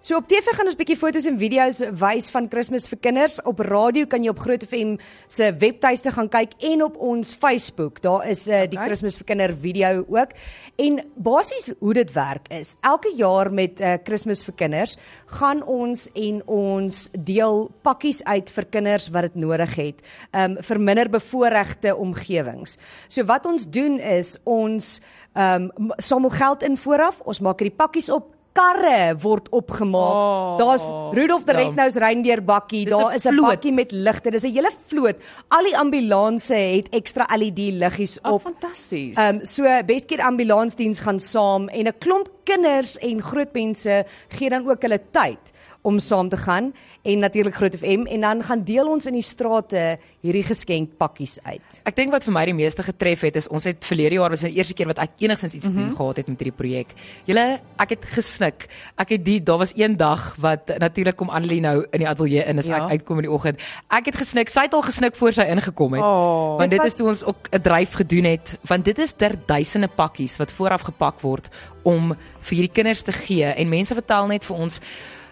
[0.00, 3.38] So op TV gaan ons bietjie foto's en video's wys van Kersfees vir kinders.
[3.48, 4.96] Op radio kan jy op Groot FM
[5.32, 8.02] se webtuiste gaan kyk en op ons Facebook.
[8.04, 8.90] Daar is uh, die Okay.
[8.90, 10.34] Kersfees vir kinder video ook.
[10.76, 14.98] En basies hoe dit werk is, elke jaar met uh, Kersfees vir kinders
[15.38, 20.04] gaan ons en ons deel pakkies uit vir kinders wat dit nodig het,
[20.36, 22.76] um vir minder bevoorregte omgewings.
[23.08, 24.98] So wat ons doen is ons
[25.36, 30.16] um samel geld in vooraf, ons maak hierdie pakkies op karre word opgemaak.
[30.16, 30.84] Oh, Daar's
[31.16, 31.60] Rudolf die ja.
[31.60, 34.30] Red-Nosed Reindeer bakkie, daar is 'n bakkie met ligte.
[34.30, 35.16] Dis 'n hele vloot.
[35.48, 38.42] Al die ambulanse het ekstra LED liggies Oh, op.
[38.42, 39.16] fantasties.
[39.16, 44.48] Ehm um, so Weskeer ambulansdiens gaan saam en 'n klomp kinders en groot mense gee
[44.50, 45.38] dan ook hulle tyd
[45.86, 46.72] om saam te gaan
[47.06, 49.82] en natuurlik Groot FM en dan gaan deel ons in die strate
[50.26, 51.78] hierdie geskenkpakkies uit.
[51.86, 54.42] Ek dink wat vir my die meeste getref het is ons het verlede jaar was
[54.42, 55.86] die eerste keer wat ek enigsins iets mm -hmm.
[55.86, 56.94] doen gehad het met hierdie projek.
[57.30, 58.66] Julle, ek het gesnik.
[58.98, 62.42] Ek het die daar was een dag wat natuurlik kom Annelie nou in die ateljee
[62.44, 62.84] in as Ja.
[62.84, 63.60] ek uitkom in die oggend.
[63.88, 64.48] Ek het gesnik.
[64.48, 66.02] Sy het al gesnik voor sy ingekom het.
[66.02, 66.56] Oh.
[66.58, 69.12] want Dit dit was- is toe ons ook 'n dryf gedoen het, want dit is
[69.12, 71.48] ter duisende pakkies wat vooraf gepak word
[71.82, 74.80] om vir hierdie kinders te gee en mense vertel net vir ons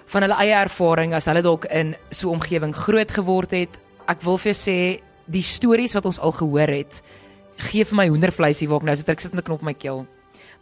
[0.07, 3.81] van hulle eie ervaring as hulle dalk in so 'n omgewing groot geword het.
[4.09, 7.03] Ek wil vir jou sê die stories wat ons al gehoor het,
[7.57, 9.75] gee vir my hoendervleisie waar ek nou sit ek sit met 'n knop in my
[9.75, 10.07] keel.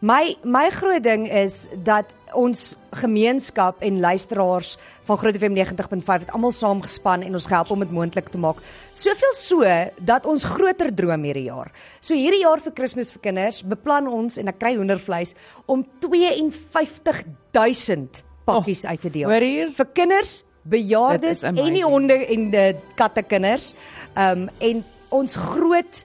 [0.03, 6.31] My my groot ding is dat ons gemeenskap en luisteraars van Groot FM 90.5 het
[6.35, 8.57] almal saamgespan en ons gehelp om dit moontlik te maak.
[8.93, 9.63] Soveel so
[10.01, 11.71] dat ons groter droom hierdie jaar.
[12.01, 15.35] So hierdie jaar vir Kersfees vir kinders beplan ons en ek kry hoendervleis
[15.67, 19.29] om 52000 pakkies oh, uit te deel.
[19.31, 19.73] hoor hier?
[19.73, 23.75] vir kinders, bejaardes en die honde en die katte kinders.
[24.15, 26.05] Ehm um, en ons groot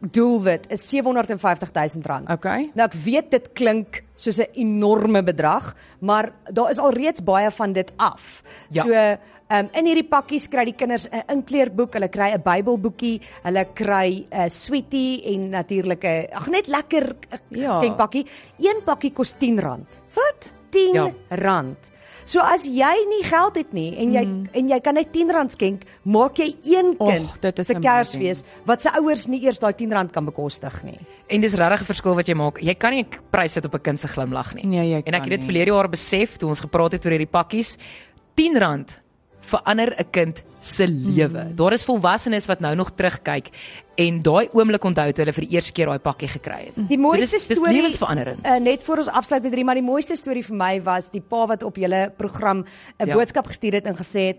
[0.00, 2.30] doelwit is 750 000 rand.
[2.30, 2.70] Okay.
[2.74, 7.72] Nou ek weet dit klink soos 'n enorme bedrag, maar daar is alreeds baie van
[7.72, 8.42] dit af.
[8.70, 8.82] Ja.
[8.82, 13.64] So um, in hierdie pakkies kry die kinders 'n inkleerboek, hulle kry 'n Bybelboekie, hulle
[13.74, 17.68] kry 'n sweetie en natuurlik 'n ag net lekker eh, Ja.
[17.72, 18.26] geskenkpakkie.
[18.58, 19.86] Een pakkie kos R10.
[20.14, 20.52] Wat?
[20.70, 21.06] 10 Ja.
[21.30, 21.78] rand.
[22.28, 24.48] So as jy nie geld het nie en jy mm.
[24.52, 27.74] en jy kan net 10 rand skenk, maak jy een kind is se.
[27.80, 30.98] Kersfees wat se ouers nie eers daai 10 rand kan bekostig nie.
[31.32, 32.60] En dis regtig 'n verskil wat jy maak.
[32.60, 34.66] Jy kan nie 'n prys sit op 'n kind se glimlag nie.
[34.66, 35.46] Nee, jy en ek kan het dit nie.
[35.46, 37.78] verlede jaar besef toe ons gepraat het oor hierdie pakkies.
[38.36, 39.07] R10
[39.48, 41.40] verander 'n kind se lewe.
[41.40, 41.56] Hmm.
[41.56, 43.48] Daar is volwassenes wat nou nog terugkyk
[43.94, 46.78] en daai oomblik onthou toe hulle vir die eerste keer daai pakkie gekry het.
[46.88, 48.46] Die mooiste so dis, storie dis lewensveranderend.
[48.46, 51.22] Uh, net voor ons afsluit met drie, maar die mooiste storie vir my was die
[51.22, 52.64] pa wat op julle program
[52.98, 53.14] 'n ja.
[53.14, 54.38] boodskap gestuur het en gesê het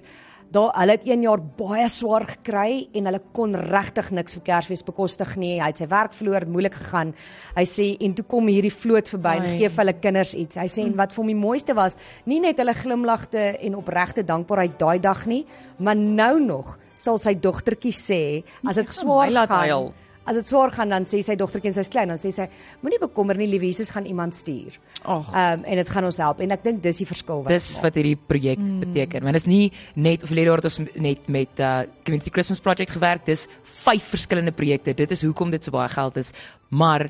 [0.51, 4.83] daar hulle het een jaar baie swaar gekry en hulle kon regtig niks vir Kersfees
[4.85, 5.59] bekostig nie.
[5.61, 7.13] Hy het sy werk verloor, moeilik gegaan.
[7.55, 10.57] Hy sê en toe kom hierdie vloot verby en gee vir hulle kinders iets.
[10.57, 14.25] Hy sê en wat vir hom die mooiste was, nie net hulle glimlagte en opregte
[14.25, 15.43] dankbaarheid daai dag nie,
[15.77, 18.21] maar nou nog sal sy dogtertjie sê
[18.67, 19.93] as dit swaar gaan.
[20.29, 22.45] As dit swaar gaan dan sê sy dogtertjie en sy's klein dan sê sy
[22.83, 24.77] moenie bekommer nie liewe Jesus gaan iemand stuur.
[25.01, 25.31] Ag.
[25.33, 27.69] Ehm um, en dit gaan ons help en ek dink dis die verskil wat Dis
[27.83, 28.79] wat hierdie projek mm.
[28.85, 29.25] beteken.
[29.25, 32.93] Want dit is nie net verlede jaar het ons net met uh Community Christmas Project
[32.97, 33.25] gewerk.
[33.25, 33.47] Dis
[33.83, 34.93] vyf verskillende projekte.
[34.93, 36.33] Dit is hoekom dit so baie geld is,
[36.69, 37.09] maar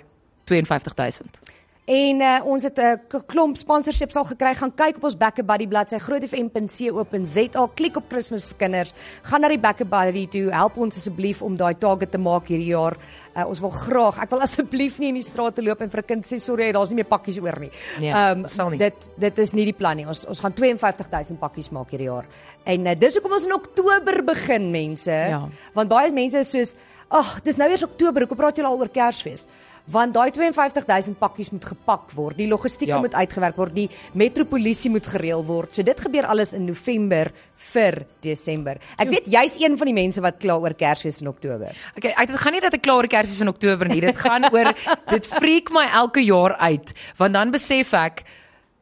[0.49, 1.58] 52000.
[1.89, 4.53] En uh, ons het 'n uh, klomp sponsorships al gekry.
[4.53, 7.67] Gaan kyk op ons Backer Buddy bladsy grootfm.co.za.
[7.75, 8.93] Klik op Kersfees vir kinders.
[9.25, 10.51] Gaan na die Backer Buddy toe.
[10.53, 12.95] Help ons asseblief om daai target te maak hierdie jaar.
[13.35, 14.19] Uh, ons wil graag.
[14.21, 16.71] Ek wil asseblief nie in die straat te loop en vir 'n kind sê sorry,
[16.71, 17.71] daar's nie meer pakkies oor nie.
[17.99, 18.77] Nee, Ehm, sal nie.
[18.77, 20.05] dit dit is nie die plan nie.
[20.05, 22.25] Ons ons gaan 52000 pakkies maak hierdie jaar.
[22.65, 25.11] En uh, dis hoekom ons in Oktober begin, mense.
[25.11, 25.47] Ja.
[25.73, 26.75] Want baie mense is soos,
[27.09, 28.21] "Ag, dis nou eers Oktober.
[28.21, 29.45] Hoekom praat julle al oor Kersfees?"
[29.89, 32.37] Want daai 52000 pakkies moet gepak word.
[32.37, 32.99] Die logistiek Ja.
[32.99, 33.73] moet uitgewerk word.
[33.75, 35.73] Die metropolisie moet gereël word.
[35.75, 37.31] So dit gebeur alles in November
[37.73, 38.77] vir Desember.
[38.97, 41.73] Ek weet jy's een van die mense wat kla oor Kersfees in Oktober.
[41.97, 44.01] Okay, ek dit gaan nie dat ek klaar oor Kersfees in Oktober nie.
[44.01, 44.73] Dit gaan oor
[45.13, 48.23] dit freak my elke jaar uit, want dan besef ek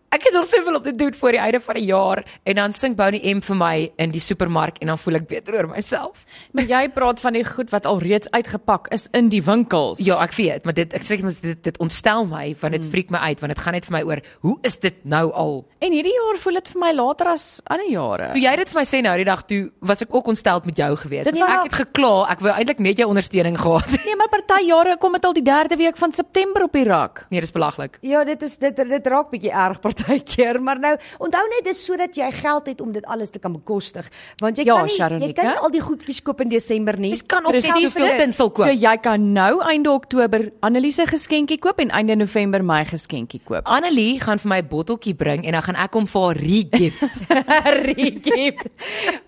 [0.07, 2.73] Ek het al soveel op te doen voor die einde van die jaar en dan
[2.73, 6.21] sing Bonnie M vir my in die supermark en dan voel ek beter oor myself.
[6.55, 9.99] Maar jy praat van die goed wat alreeds uitgepak is in die winkels.
[9.99, 13.11] Ja, ek weet, maar dit ek sê mos dit dit ontstel my want dit freak
[13.11, 15.59] my uit want dit gaan net vir my oor hoe is dit nou al?
[15.83, 18.31] En hierdie jaar voel dit vir my later as ander jare.
[18.31, 20.81] Toe jy dit vir my sê nou die dag toe was ek ook ontstel met
[20.85, 21.27] jou gewees.
[21.27, 23.91] Dit ek het gekla, ek wou eintlik net jou ondersteuning gehad.
[24.07, 27.25] Nee, maar party jare kom dit al die derde week van September op die rak.
[27.29, 27.99] Nee, dis belaglik.
[28.07, 32.15] Ja, dit is dit dit raak bietjie erg partykeer, maar nou onthou net dis sodat
[32.15, 34.07] jy geld het om dit alles te kan bekostig,
[34.41, 35.41] want jy Ja, kan nie jy Sharonika.
[35.41, 37.09] kan nie al die goedjies koop in Desember nie.
[37.09, 38.65] Mens kan net Presies soveel tinsel koop.
[38.67, 43.63] So jy kan nou einde Oktober Anneliese geskenkie koop en einde November my geskenkie koop.
[43.65, 47.13] Annelie gaan vir my 'n botteltjie bring en dan gaan ek hom vir haar regift.
[47.91, 48.67] regift.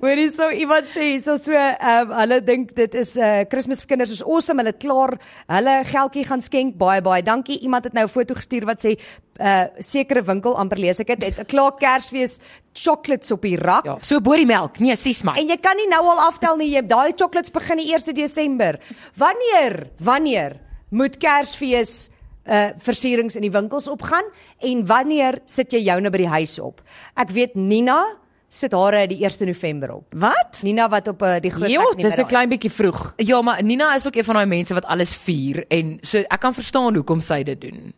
[0.01, 3.81] Hoorie so iemand sê so so ehm um, hulle dink dit is 'n uh, Kersfees
[3.81, 4.59] vir kinders is awesome.
[4.61, 6.77] Hulle klaar hulle geldjie gaan skenk.
[6.77, 7.59] Baie baie dankie.
[7.61, 8.97] Iemand het nou 'n foto gestuur wat sê
[9.39, 12.39] uh, sekere winkel amper lees ek dit het 'n klaar Kersfees
[12.73, 13.85] chocolates op die rak.
[13.85, 14.79] ja, so boor die melk.
[14.79, 15.33] Nee, sies my.
[15.37, 16.69] En jy kan nie nou al aftel nie.
[16.75, 18.79] Jy daai chocolates begin die 1 Desember.
[19.15, 19.89] Wanneer?
[19.99, 22.09] Wanneer moet Kersfees
[22.47, 24.25] uh versierings in die winkels opgaan
[24.59, 26.81] en wanneer sit jy joune by die huis op?
[27.15, 28.03] Ek weet Nina
[28.49, 30.13] sit hare die 1 November op.
[30.17, 30.63] Wat?
[30.63, 33.13] Nina wat op uh, die groot Jo, dis 'n klein bietjie vroeg.
[33.17, 36.39] Ja, maar Nina is ook een van daai mense wat alles vier en so ek
[36.39, 37.93] kan verstaan hoekom sy dit doen.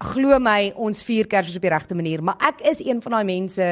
[0.00, 3.24] Glo my, ons vier Kersfees op die regte manier, maar ek is een van daai
[3.28, 3.64] mense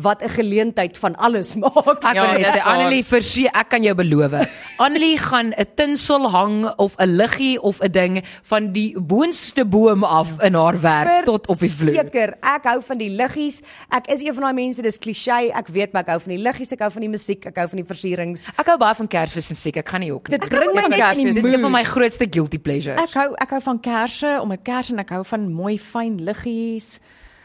[0.00, 2.00] wat 'n geleentheid van alles maak.
[2.00, 2.62] Ek Ja, wil net sê.
[2.64, 4.32] Annelie verseë ek kan jou beloof.
[4.84, 10.04] Annelie gaan 'n tinsel hang of 'n liggie of 'n ding van die boonste boom
[10.04, 11.94] af in haar werk tot op die vloer.
[11.94, 13.60] Seker, ek hou van die liggies.
[13.92, 15.52] Ek is een van daai mense, dis klisjé.
[15.52, 17.68] Ek weet maar ek hou van die liggies, ek hou van die musiek, ek hou
[17.68, 18.44] van die versierings.
[18.56, 19.76] Ek hou baie van Kersfees musiek.
[19.76, 20.38] Ek gaan nie ook nie.
[20.38, 21.70] Dit bring my van net in die Dis een van mood.
[21.72, 23.00] my grootste guilty pleasures.
[23.02, 26.18] Ek hou ek hou van kersse, om 'n kers en ek hou van mooi fyn
[26.24, 27.00] liggies.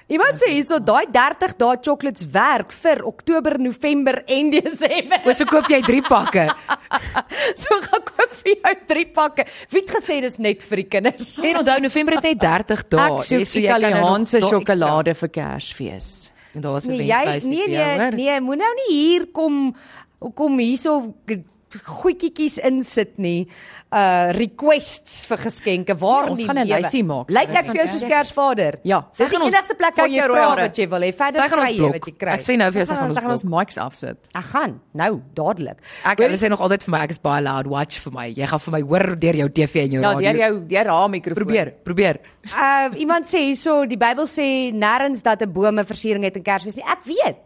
[0.10, 5.22] Iemand sê hierso daai 30 dae chocolates werk vir Oktober, November en Desember.
[5.22, 6.48] O, so koop jy 3 pakke.
[7.62, 9.46] So gaan koop vir jou 3 pakke.
[9.70, 11.36] Wie het gesê dis net vir die kinders?
[11.46, 13.06] En onthou November het net 30 dae.
[13.06, 16.10] Ek soek so Italiaanse sjokolade vir Kersfees.
[16.56, 18.16] En daar was 'n Nee, nee vir jou, nee hoor.
[18.18, 19.76] nee, moet nou nie hier kom
[20.34, 21.14] kom hierso
[21.86, 23.48] goedjies insit nie.
[23.92, 25.96] Uh requests vir geskenke.
[25.98, 28.80] Waar Ja, ons gaan 'n lysie maak, Lyk ek vir jou soos Kersvader?
[28.84, 29.08] Ja.
[29.12, 31.12] Sy gaan ons- enigste plek waar jy vra wat jy wil hê.
[31.14, 32.30] Verder Sy gaan kry jy wat jy kry.
[32.34, 33.32] Ek sê nou vir jou sy Sy gaan ons gaan blok.
[33.34, 34.18] ons mics afsit.
[34.36, 35.78] Ek gaan nou dadelik.
[36.06, 38.28] Ek hulle sê nog altyd vir my ek is baie loud watch vir my.
[38.34, 40.32] Jy gaan vir my hoor deur jou TV en jou Ja, radio.
[40.34, 41.36] deur jou deur haar mikrofoon.
[41.46, 42.20] probeer, probeer.
[42.46, 46.44] Uh iemand sê hierso die Bybel sê nêrens dat 'n boom 'n versiering het in
[46.44, 46.86] Kersfees nie.
[46.86, 47.38] Ek weet.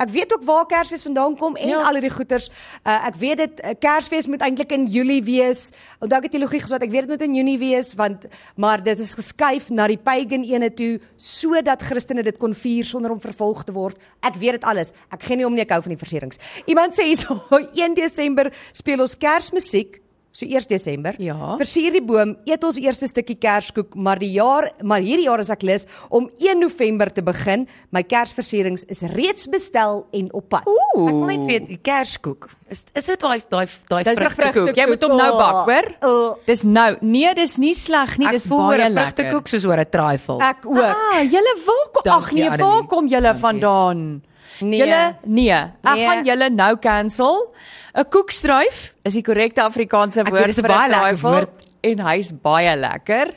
[0.00, 1.82] Ek weet ook waar Kersfees vandaan kom en Ja.
[1.84, 2.48] al hierdie goeters.
[2.86, 5.70] Uh ek weet dit uh, Kersfees moet eintlik in Julie wees.
[6.00, 6.82] Onthou ek het teologie geswat.
[6.86, 8.24] Ek weet dit moet in Junie wees want
[8.56, 13.12] maar dit is geskuif na die pagan ene toe sodat Christene dit kon vier sonder
[13.12, 13.98] om vervolg te word.
[14.24, 14.94] Ek weet dit alles.
[15.12, 16.40] Ek gee nie om nie ek hou van die versierings.
[16.66, 17.36] Iemand sê hierso
[17.76, 19.99] 1 Desember speel ons Kersmusiek.
[20.32, 21.14] So 1 Desember.
[21.18, 21.56] Ja.
[21.58, 25.50] Versier die boom, eet ons eerste stukkie kerskoek, maar die jaar, maar hierdie jaar is
[25.50, 27.66] ek lus om 1 November te begin.
[27.90, 30.68] My kersversierings is reeds bestel en op pad.
[30.70, 31.08] Ooh.
[31.08, 32.46] Ek wil net weet die kerskoek.
[32.70, 34.76] Is is dit daai daai daai 'n vrugtekoek?
[34.76, 35.86] Jy moet hom nou bak, hoor?
[36.06, 36.96] Oh, Dis nou.
[37.00, 39.24] Nee, dis nie sleg nie, Ek dis voel oor baie 'n lekker.
[39.24, 40.38] vrugtekoek soos oor 'n trifle.
[40.40, 40.78] ek ook.
[40.78, 44.22] Ah, julle waar kom Ag nee, waar kom julle vandaan?
[44.60, 44.78] Nee.
[44.78, 45.50] Julle nee.
[45.50, 46.06] Ek Nee.
[46.06, 47.52] gaan julle nou cancel.
[47.94, 51.50] 'n Koekstruif is die korrekte Afrikaanse Ek weet, woord 'n vir 'n lekker trifle woord.
[51.82, 53.32] en hy's baie lekker.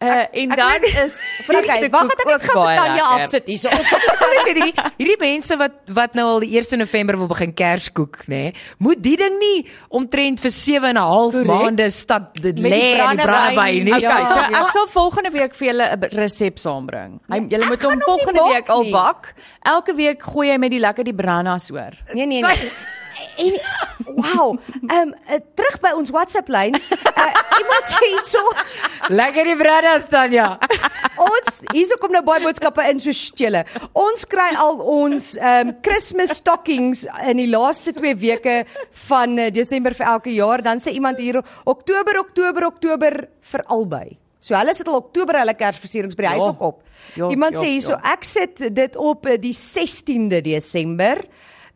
[0.00, 1.14] Uh en ek dan weet- is
[1.48, 3.66] Okay, wag wat ek net gaan vir Tanya afsit hierso.
[3.68, 8.20] Ek weet hierdie hierdie mense wat wat nou al die 1 November wil begin kerskoek,
[8.28, 8.28] nê?
[8.28, 12.54] Nee, moet die ding nie omtrent vir 7 en 'n half maande stad lê in
[12.54, 13.84] die brandewyn.
[13.84, 13.92] nie.
[13.92, 14.26] Okay, Ja.
[14.26, 17.18] so ek sal volgende week vir julle 'n resep saambring.
[17.28, 19.34] Hy julle ek moet hom volgende week al bak.
[19.66, 21.90] Elke week gooi jy met die lekker die brannas oor.
[22.14, 22.70] Nee nee nee.
[23.38, 23.60] En
[24.16, 26.74] wow, ehm um, terug by ons WhatsApp lyn.
[26.74, 28.42] Uh, iemand sê hierso
[29.14, 30.48] Lekker die brada staan ja.
[31.18, 33.64] Ons hierso kom nou baie boodskappe in so stele.
[33.98, 38.60] Ons kry al ons ehm um, Kersfees stockings in die laaste 2 weke
[39.08, 40.64] van uh, Desember vir elke jaar.
[40.66, 43.20] Dan sê iemand hier Oktober, Oktober, Oktober
[43.52, 44.08] vir albei.
[44.42, 46.82] So hulle sit al Oktober hulle Kersversierings by die huis ook op.
[47.16, 48.14] Ja, iemand ja, sê hierso ja.
[48.14, 51.22] ek sit dit op uh, die 16de Desember.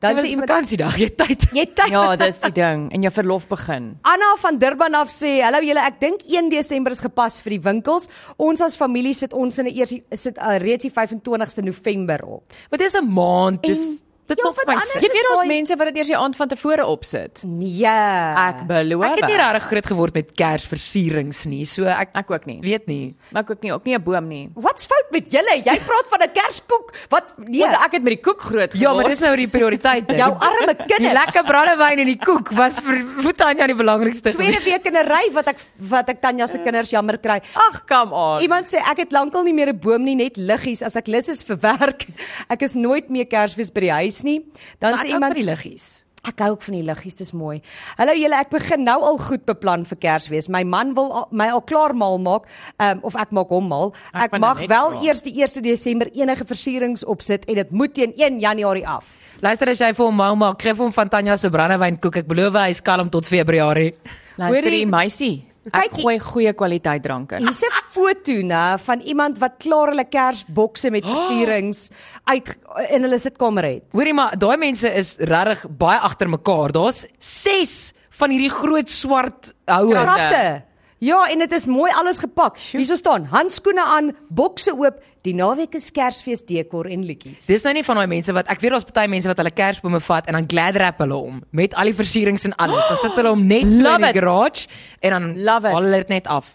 [0.03, 1.45] Dan sê is iemand vakansiedag, jy het tyd.
[1.59, 1.93] jy tyd.
[1.95, 2.89] Ja, dis die ding.
[2.91, 3.93] En jou verlof begin.
[4.03, 7.63] Anna van Durban af sê, "Hallo julle, ek dink 1 Desember is gepas vir die
[7.63, 8.09] winkels.
[8.37, 12.43] Ons as familie sit ons in 'n eers sit uh, reeds die 25ste November op."
[12.71, 13.63] Wat is 'n maand?
[13.63, 14.03] Dis
[14.37, 15.01] dit Ja, wat vir my sin.
[15.03, 17.43] Jy weet ons mense wat dit eers die aand van tevore opsit.
[17.45, 17.87] Nee.
[17.87, 19.05] Ek beloof.
[19.05, 20.33] Ek het nie regtig groot geword met
[20.73, 21.65] Kersversierings nie.
[21.69, 22.59] So ek ek ook nie.
[22.63, 23.15] weet nie.
[23.33, 24.51] Maar ek ook nie, ook nie 'n boom nie.
[24.55, 25.57] Wat's fout met julle?
[25.65, 26.93] Jy praat van 'n Kerskoek.
[27.11, 27.63] Wat nee.
[27.63, 28.81] Ons ek het met die koek groot geword.
[28.81, 30.15] Ja, maar dis nou die prioriteite.
[30.23, 31.13] Jou arme Die kinders.
[31.13, 35.07] lekker brandewyn en die koek was vir vir Tanya die belangrikste tweede week in 'n
[35.07, 37.41] ry wat ek wat ek Tanya se kinders jammer kry.
[37.55, 38.41] Ag, kom aan.
[38.43, 41.29] Iemand sê ek het lankal nie meer 'n boom nie, net liggies as ek lus
[41.29, 42.07] is vir werk.
[42.51, 44.41] Ek is nooit meer Kersfees by die huis nie.
[44.81, 45.99] Dan sê iemand van die liggies.
[46.25, 47.57] Ek hou ook van die liggies, dis mooi.
[47.99, 50.47] Hallo julle, ek begin nou al goed beplan vir Kersfees.
[50.49, 52.45] My man wil al, my al klaar mal maak,
[52.79, 53.91] um, of ek maak hom mal.
[54.15, 55.03] Ek Ek, ben mag wel klaar.
[55.03, 59.05] eers die 1 Desember enige versierings opsit en dit moet teen 1 Januarie af.
[59.43, 62.17] Luister as jy vir hom mau maak, vir hom van Tanya se brandewyn koek.
[62.23, 63.95] Ek beloof hy is kalm tot Februarie.
[64.39, 65.45] Luister Hoorie- die meisie.
[65.71, 67.45] Ek Kyk, gooi goeie kwaliteit drank in.
[67.47, 71.91] Hier's 'n foto nê van iemand wat klaar hulle Kersbokse met versierings
[72.25, 72.57] uit
[72.91, 73.85] in hulle sitkamer het.
[73.93, 76.73] Hoorie maar, daai mense is regtig baie agter mekaar.
[76.73, 80.03] Daar's 6 van hierdie groot swart houers.
[80.03, 80.65] Kratte.
[81.03, 82.59] Ja, en dit is mooi alles gepak.
[82.71, 85.01] Hierso staan handskoene aan, bokse oop.
[85.27, 87.45] Die naweek is Kersfees dekor en liedjies.
[87.51, 90.01] Dis nou nie van daai mense wat ek weet daar's baie mense wat hulle kersbome
[90.03, 92.87] vat en dan glad wrap hulle om met al die versierings en alles.
[92.89, 94.17] Dan sit hulle hom net so Love in die it.
[94.21, 94.67] garage
[95.01, 95.73] en dan Love it.
[95.75, 96.47] haal hulle dit net af.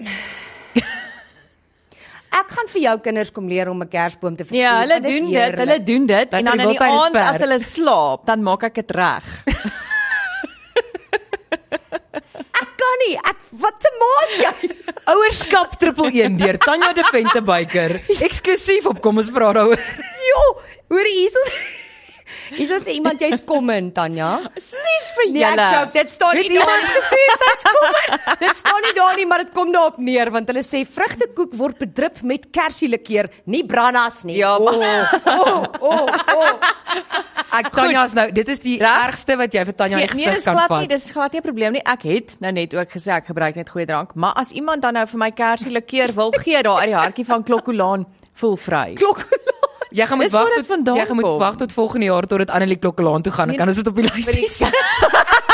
[2.40, 4.62] Ek gaan vir jou kinders kom leer om 'n Kersboom te versier.
[4.62, 5.36] Ja, hulle Dit is doen dit.
[5.40, 5.58] heerlik.
[5.58, 7.40] Hulle doen dit Luister, en dan die in die wildtuin is aand as ver.
[7.48, 9.24] hulle slaap, dan maak ek dit reg.
[13.00, 13.16] Nie.
[13.30, 14.70] Ek wat se maas jy?
[15.14, 17.96] Ouerskap 111 deur Tanya de Ventebyker.
[18.28, 19.84] Eksklusief op kom ons praat daaroor.
[20.30, 20.42] Jo,
[20.92, 21.44] hoor hierso.
[22.56, 24.40] Hierso sê iemand jy's kom in Tanya.
[24.56, 25.66] Sis vir Nee, ek julle.
[25.74, 28.18] joke, dit staan nie daar gesê sy's kom in.
[28.40, 31.78] Dit staan nie daar nie, maar dit kom daarop neer want hulle sê vrugtekoek word
[31.78, 34.36] bedrip met kersielikeur, nie brandas nie.
[34.40, 36.44] Ja, o, maar- o, o, o.
[37.52, 39.06] Ek Tanya's nou, dit is die Reg?
[39.10, 40.80] ergste wat jy vir Tanya Nee, die nee, gesig dis kan glad vat.
[40.80, 41.82] nie, dis glad nie 'n probleem nie.
[41.84, 44.94] Ek het nou net ook gesê ek gebruik net goeie drank, maar as iemand dan
[44.94, 48.94] nou vir my kersie likeur wil gee daar uit die hartjie van Klokkolaan, voel vry.
[48.94, 49.26] Klok.
[49.90, 52.76] Jy gaan moet wag tot jy gaan moet wag tot volgende jaar tot dit Annelie
[52.76, 53.46] Klokkelaan toe gaan.
[53.46, 55.48] Dan Nee, kan ons dit op die lys sit.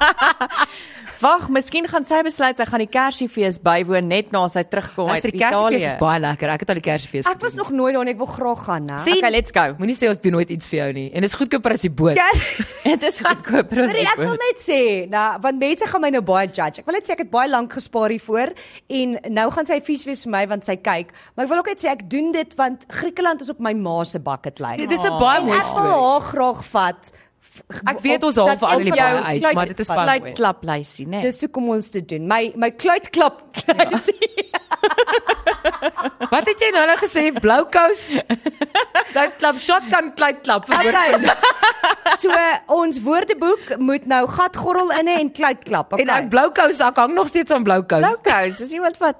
[1.20, 5.18] Wag, miskien gaan sy besluit sy gaan die Kersiefees bywoon net na sy terugkom uit
[5.18, 5.88] Luister, die Kersfees Italië.
[5.90, 6.52] is baie lekker.
[6.54, 7.26] Ek het al die Kersfees.
[7.28, 8.96] Ek was nog nooit daar nie, ek wil graag gaan, né?
[9.04, 9.66] Okay, let's go.
[9.76, 11.04] Moenie sê ons doen nooit iets vir jou nie.
[11.12, 12.16] En dis goedkoper as die boot.
[12.90, 14.46] Dit is goedkoper as Nee, ek wil dit.
[14.46, 14.80] net sê,
[15.12, 16.80] nou, want mense gaan my nou baie judge.
[16.80, 18.54] Ek wil net sê ek het baie lank gespaar hiervoor
[19.00, 21.12] en nou gaan sy vies wees vir my want sy kyk.
[21.36, 23.98] Maar ek wil ook net sê ek doen dit want Griekeland is op my ma
[24.08, 24.80] se bucket list.
[24.86, 26.00] Dit is 'n baie En mooi ek wil storie.
[26.00, 27.12] haar graag vat.
[27.90, 30.36] Ek weet ons haal vir van jou baie uit, kluit- maar dit is baie Kluit
[30.38, 31.22] klap lysie, né?
[31.22, 32.26] Dis hoe kom ons dit doen.
[32.30, 34.30] My my kluitklap kluisie.
[36.30, 37.24] Wat het jy nou nou gesê?
[37.40, 38.08] Blou kous?
[39.16, 40.68] Dat klap shotgun kleit klap.
[40.70, 41.16] Okay.
[42.20, 42.32] So
[42.74, 45.92] ons woordeboek moet nou gatgorrel inne en kluitklap.
[45.94, 46.04] Okay.
[46.04, 48.02] En ek blou kous, ek hang nog steeds aan blou kous.
[48.02, 49.18] Blou kous, is iemand wat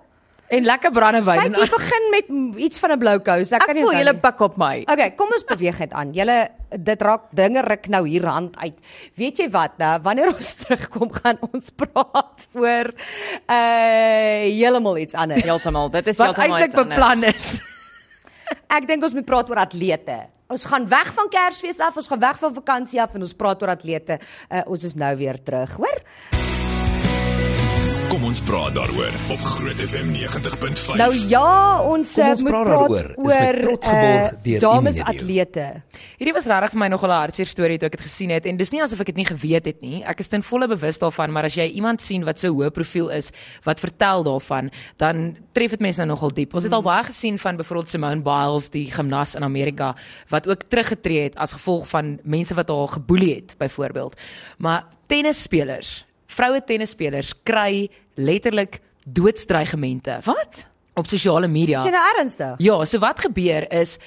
[0.51, 1.41] En lekker brandewyn.
[1.45, 2.31] Kyk, jy begin met
[2.67, 3.53] iets van 'n blou kous.
[3.53, 4.83] Ek, Ek kan nie voel onthou julle pik op my.
[4.91, 6.11] Okay, kom ons beweeg dit aan.
[6.13, 6.39] Julle
[6.75, 8.79] dit raak dinge ruk nou hier hand uit.
[9.15, 12.91] Weet jy wat, nou, wanneer ons terugkom gaan ons praat oor
[13.47, 15.43] uh heeltemal iets anders.
[15.43, 15.91] Heeltemal.
[15.91, 16.99] Dit is wat heeltemal eintlik iets anders.
[16.99, 17.61] beplan is.
[18.77, 20.27] Ek dink ons moet praat oor atlete.
[20.51, 23.63] Ons gaan weg van Kersfees af, ons gaan weg van vakansie af en ons praat
[23.63, 24.19] oor atlete.
[24.51, 26.50] Uh, ons is nou weer terug, hoor?
[28.21, 30.91] Kom ons praat daaroor op Groot FM 90.5.
[31.01, 33.07] Nou ja, ons Kom uh, ons moet praat praat daaroor.
[33.09, 35.65] Is met oor trots geborg uh, deur dames atlete.
[36.19, 38.59] Hierdie was regtig vir my nogal 'n hartseer storie toe ek dit gesien het en
[38.61, 40.03] dis nie asof ek dit nie geweet het nie.
[40.05, 43.09] Ek is ten volle bewus daarvan, maar as jy iemand sien wat so hoë profiel
[43.09, 43.33] is
[43.65, 46.53] wat vertel daarvan, dan tref dit mense nou nogal diep.
[46.53, 49.97] Ons het al baie gesien van byvoorbeeld Simone Biles, die gimnas in Amerika
[50.29, 54.13] wat ook teruggetree het as gevolg van mense wat haar geboelie het byvoorbeeld.
[54.59, 57.89] Maar tennisspelers, vroue tennisspelers kry
[58.25, 60.69] letterlik doodsdreigemente Wat?
[60.95, 61.79] op sosiale media.
[61.79, 62.55] Is jy nou ernstig?
[62.59, 63.99] Ja, so wat gebeur is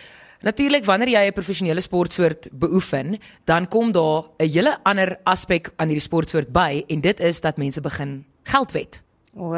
[0.43, 5.87] natuurlik wanneer jy 'n professionele sportsoort beoefen, dan kom daar 'n hele ander aspek aan
[5.87, 9.01] hierdie sportsoort by en dit is dat mense begin geld wet.
[9.35, 9.55] O,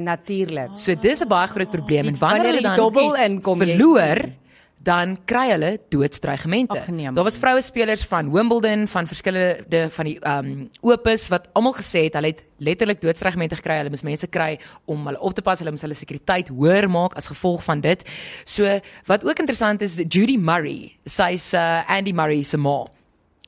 [0.00, 0.70] natuurlik.
[0.74, 4.32] So dis 'n baie groot probleem en wanneer wanneer die dan dobbel inkom, jy verloor
[4.88, 6.78] dan kry hulle doodsdreigemente.
[6.80, 7.12] Ag, nee.
[7.12, 11.74] Daar was vroue spelers van Wimbledon, van verskillende van die ehm um, Opus wat almal
[11.76, 13.76] gesê het hulle het letterlik doodsdreigemente gekry.
[13.82, 14.56] Hulle moes mense kry
[14.88, 18.04] om hulle op te pas, hulle moes hulle sekuriteit hoër maak as gevolg van dit.
[18.44, 18.78] So
[19.10, 22.80] wat ook interessant is, Judy Murray, sy's uh, Andy Murray se ma.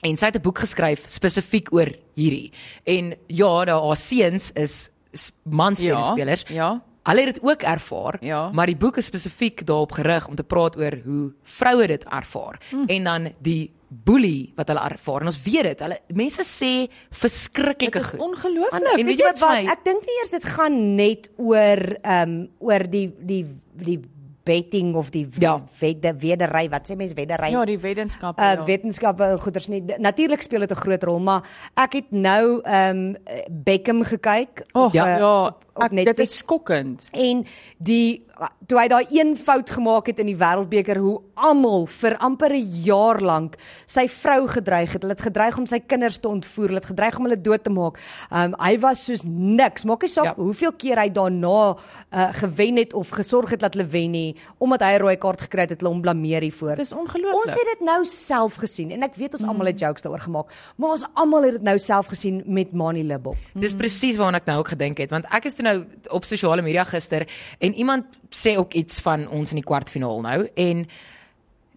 [0.01, 2.53] En sy het 'n boek geskryf spesifiek oor hierdie.
[2.85, 6.45] En ja, daar haar seuns is, is mansspelers.
[6.49, 6.83] Ja.
[7.03, 8.51] Hulle het dit ook ervaar, Ja.
[8.53, 12.59] maar die boek is spesifiek daarop gerig om te praat oor hoe vroue dit ervaar
[12.73, 12.85] mm.
[12.87, 15.21] en dan die boelie wat hulle ervaar.
[15.21, 18.21] En ons weet dit, hulle mense sê verskriklike Dit is goed.
[18.21, 18.99] ongelooflik.
[18.99, 22.23] En weet jy wat wat my- ek dink nie eers dit gaan net oor ehm
[22.31, 23.45] um, oor die die
[23.75, 24.01] die
[24.45, 25.61] betting of die Ja.
[25.81, 28.43] wedde wederry wat sê mense wederry Ja, die wetenskappe.
[28.43, 28.65] uh ja.
[28.65, 31.43] wetenskappe en goeders nie natuurlik speel dit 'n groot rol maar
[31.77, 33.17] ek het nou ehm um,
[33.65, 37.09] Beckham gekyk Oh, ja, eh, ja, op, ek, dit Netflix is skokkend.
[37.13, 37.45] en
[37.79, 38.23] die
[38.67, 42.83] toe hy daai een fout gemaak het in die wêreldbeker hoe almal vir amper 'n
[42.85, 43.57] jaar lank
[43.87, 45.03] sy vrou gedreig het.
[45.03, 47.71] Hulle het gedreig om sy kinders te ontvoer, hulle het gedreig om hulle dood te
[47.71, 47.99] maak.
[48.33, 49.85] Um hy was soos niks.
[49.85, 50.35] Maak nie saak Ja.
[50.37, 51.77] hoeveel keer hy daarna
[52.13, 55.41] uh, gewen het of gesorg het dat hulle wen nie, omdat hy 'n rooi kaart
[55.43, 56.77] gekry het, het hulle hom blameer hiervoor.
[56.77, 57.35] Dis ongelooflik.
[57.45, 60.47] Ons het dit nou self gesien en ek weet ons almal het jokes daaroor gemaak,
[60.77, 63.37] maar ons almal het dit nou self gesien met Mani Libbok.
[63.55, 65.70] Dis presies waarna ek nou ook gedink het want ek is toe nou
[66.11, 67.27] op sosiale media gister
[67.59, 70.87] en iemand sê ook iets van ons in die kwartfinaal nou en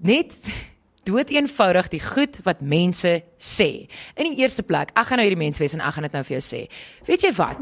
[0.01, 0.37] net
[1.07, 3.69] dood eenvoudig die goed wat mense sê.
[4.15, 6.23] In die eerste plek, ek gaan nou hierdie mens wees en ek gaan dit nou
[6.23, 6.61] vir jou sê.
[7.09, 7.59] Weet jy wat?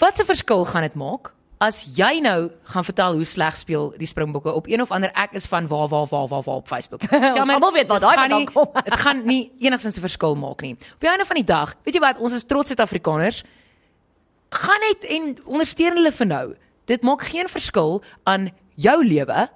[0.00, 4.06] Wat 'n verskil gaan dit maak as jy nou gaan vertel hoe sleg speel die
[4.06, 7.02] Springbokke op een of ander ek is van waar waar waar waar waar op Facebook.
[7.12, 8.68] Ons almal weet waar daai gaan nie- kom.
[8.84, 10.72] Dit gaan nie enigstens 'n verskil maak nie.
[10.94, 13.42] Op die einde van die dag, weet jy wat, ons is trots Suid-Afrikaners.
[14.50, 16.46] Gaan net en ondersteun hulle vir nou.
[16.88, 18.48] Dit maak geen verskil aan
[18.80, 19.48] jou lewe.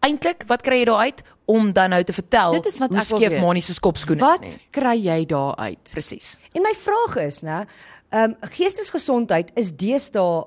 [0.00, 3.02] Eintlik, wat kry jy daar uit om dan nou te vertel Dit is wat hoe
[3.04, 3.34] skeef.
[3.42, 4.68] Manie se skopskoene Wat is nie?
[4.70, 5.90] kry jy daar uit?
[5.92, 6.36] Presies.
[6.54, 7.64] En my vraag is, né,
[8.10, 10.46] ehm um, geestesgesondheid is deesdae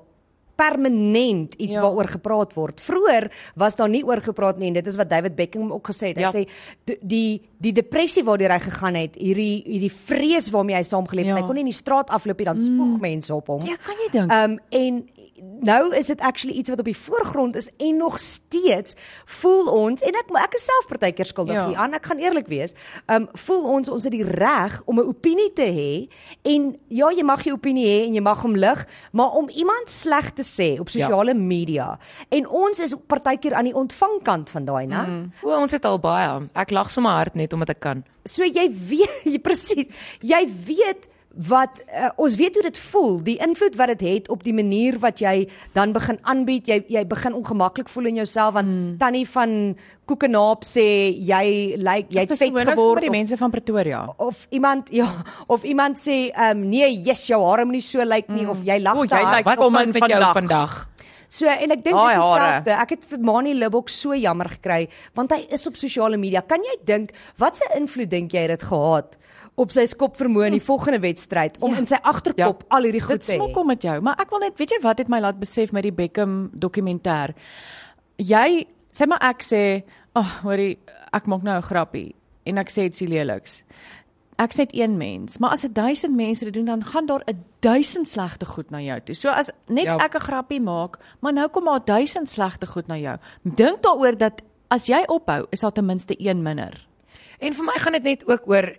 [0.56, 1.82] permanent iets Ja.
[1.82, 2.80] waaroor gepraat word.
[2.80, 6.06] Vroeër was daar nie oor gepraat nie en dit is wat David Beckham ook gesê
[6.12, 6.16] het.
[6.16, 6.30] Hy Ja.
[6.32, 6.48] sê
[6.84, 11.34] die, die die depressie waardeur hy gegaan het, hierdie hierdie vrees waarmee hy saamgeleef het.
[11.34, 11.40] Ja.
[11.40, 13.60] Hy kon nie in die straat afloop nie, dan spoeg mense op hom.
[13.60, 14.30] Ja, kan jy dink?
[14.30, 15.08] Ehm um, en
[15.42, 18.94] nou is dit actually iets wat op die voorgrond is en nog steeds
[19.40, 21.60] voel ons en ek ek is self partykeer skuldig Ja.
[21.60, 21.68] ja.
[21.68, 21.94] hieraan.
[21.94, 22.74] Ek gaan eerlik wees.
[23.06, 26.08] Um, voel ons ons het die reg om 'n opinie te hê
[26.42, 29.90] en ja, jy mag jou opinie hê en jy mag hom lig, maar om iemand
[29.90, 31.38] sleg te sê op sosiale ja.
[31.38, 35.06] media en ons is partykeer aan die ontvangkant van daai, né?
[35.06, 35.32] Mm.
[35.42, 36.48] O, ons het al baie.
[36.54, 38.04] Ek lag sommer hard net omdat ek kan.
[38.24, 39.86] So jy weet jy presies.
[40.20, 44.44] Jy weet wat uh, ons weet hoe dit voel, die invloed wat dit het op
[44.46, 48.70] die manier wat jy dan begin aanbied, jy jy begin ongemaklik voel in jouself want
[48.70, 48.94] mm.
[49.02, 49.74] tannie van
[50.04, 50.84] Koekenaap sê
[51.16, 54.00] jy lyk jy het vet gewoonlik sommer geword die of, mense van Pretoria.
[54.16, 55.08] of iemand ja
[55.46, 58.50] of iemand sê ehm um, nee, yes, jou hare moet nie so lyk nie mm.
[58.50, 59.36] of jy lag hard.
[59.38, 60.88] lyk Wat kom in met jou vandag.
[61.34, 62.76] So en ek dink dis dieselfde.
[62.78, 64.84] Ek het vir Mani Libbok so jammer gekry
[65.18, 66.44] want hy is op sosiale media.
[66.46, 69.18] Kan jy dink wat se invloed dink jy het dit gehad
[69.56, 71.78] op sy skopvermoë in die volgende wedstryd om Ja.
[71.78, 72.66] in sy agterkop Ja.
[72.76, 73.36] al hierdie goed Dit te hê?
[73.36, 75.82] smokkel met jou, maar ek wil net, weet jy wat het my laat besef met
[75.82, 77.34] die Beckham dokumentêr?
[78.18, 79.82] Jy sê maar ek sê,
[80.14, 80.78] "Ag, oh, hoorie,
[81.12, 82.14] ek maak nou 'n grappie
[82.46, 83.62] en ek sê dit is leeliks."
[84.36, 87.44] Ek's net een mens, maar as 'n 1000 mense dit doen, dan gaan daar 'n
[87.60, 89.14] 1000 slegte goed na jou toe.
[89.14, 89.96] So as net ja.
[89.96, 93.16] ek 'n grappie maak, maar nou kom daar 1000 slegte goed na jou.
[93.44, 96.86] Dink daaroor dat as jy ophou, is daar ten minste een minder.
[97.40, 98.76] En vir my gaan dit net ook oor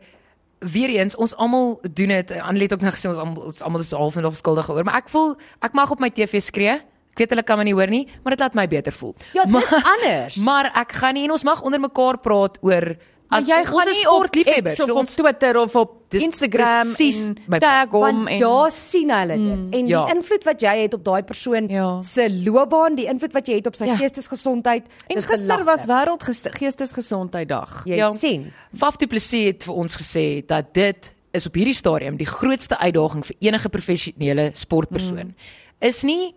[0.60, 2.32] weer eens ons almal doen dit.
[2.32, 4.84] Annelie het ook nog gesê ons almal ons almal is half en half skuldig oor,
[4.84, 5.36] maar ek voel
[5.66, 6.80] ek mag op my TV skree.
[7.16, 9.14] Ek weet hulle kan my nie hoor nie, maar dit laat my beter voel.
[9.34, 10.36] Ja, dis anders.
[10.48, 12.96] Maar ek gaan nie en ons mag onder mekaar praat oor
[13.30, 14.80] Maar jy gaan nie op sportliefhebbers.
[14.80, 17.18] Of so op ons Twitter of op Instagram presies
[17.50, 19.74] en tag hom en daar sien hulle dit.
[19.80, 20.06] En Ja.
[20.06, 22.02] die invloed wat jy het op daai persoon Ja.
[22.02, 23.96] se loopbaan, die invloed wat jy het op sy Ja.
[23.96, 25.66] geestesgesondheid, En gister belaglik.
[25.66, 26.24] was wêreld
[26.60, 27.84] geestesgesondheiddag.
[27.86, 28.12] jy Ja.
[28.14, 28.52] sien.
[28.78, 32.78] Faf Du Plessis het vir ons gesê dat dit is op hierdie stadium die grootste
[32.78, 35.26] uitdaging vir enige professionele sportpersoon.
[35.28, 35.36] Mm.
[35.80, 36.34] Is nie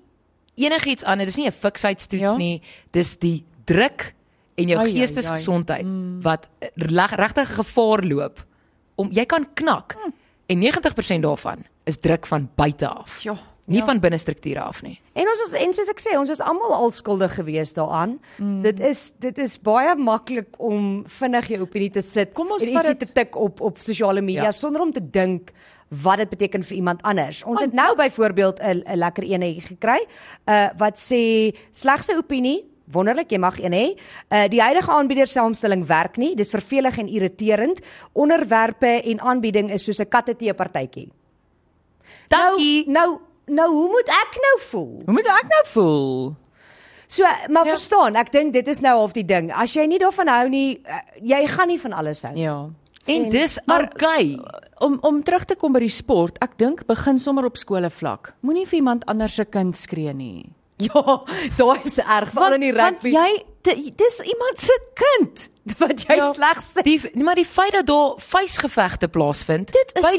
[0.56, 2.36] enigiets anders, dis nie 'n fiksheidstoets ja.
[2.36, 4.14] nie, dis die druk
[4.58, 6.22] en jou Ai, geestesgesondheid mm.
[6.26, 8.44] wat leg- regtig gevaar loop
[8.98, 9.94] om jy kan knak.
[9.96, 10.12] Mm.
[10.48, 13.20] En 90% daarvan is druk van buite af.
[13.22, 13.36] Ja.
[13.68, 13.84] Nie ja.
[13.84, 14.94] van binne strukture af nie.
[15.12, 18.14] En ons is en soos ek sê, ons is almal al skuldig gewees daaraan.
[18.40, 18.62] Mm.
[18.64, 22.68] Dit is dit is baie maklik om vinnig jou opinie te sit Kom ons en
[22.72, 24.50] ietsie dit- te tik op op sosiale media Ja.
[24.52, 25.50] sonder om te dink
[25.90, 27.42] wat dit beteken vir iemand anders.
[27.44, 30.06] Ons Want het nou byvoorbeeld 'n 'n lekker een gekry
[30.48, 33.86] uh wat sê slegste opinie Wonderlik, jy mag een hê.
[34.32, 36.34] Uh die huidige aanbieder saamstelling werk nie.
[36.34, 37.80] Dis vervelig en irriterend.
[38.12, 41.08] Onderwerpe en aanbieding is soos 'n katte tee partytjie.
[42.28, 42.84] Dankie.
[42.88, 45.02] Nou, nou nou hoe moet ek nou voel?
[45.04, 46.36] Hoe moet ek nou voel?
[47.08, 47.72] So, maar ja.
[47.72, 49.48] verstaan, ek dink dit is nou half die ding.
[49.56, 52.34] As jy nie daarvan hou nie, uh, jy gaan nie van alles hou.
[52.36, 52.68] Ja.
[53.08, 54.36] En dis okay.
[54.84, 58.34] Om om terug te kom by die sport, ek dink begin sommer op skole vlak.
[58.44, 60.44] Moenie vir iemand anders se kind skree nie.
[60.88, 61.02] Ja,
[61.58, 62.30] daai is erg.
[62.32, 63.10] Val in die want rugby.
[63.10, 65.48] jy di- dis iemand se kind.
[65.78, 66.82] wat jy Ja, sleg sê.
[66.86, 70.14] Die maar die feit dat daar vuisgevegte plaasvind by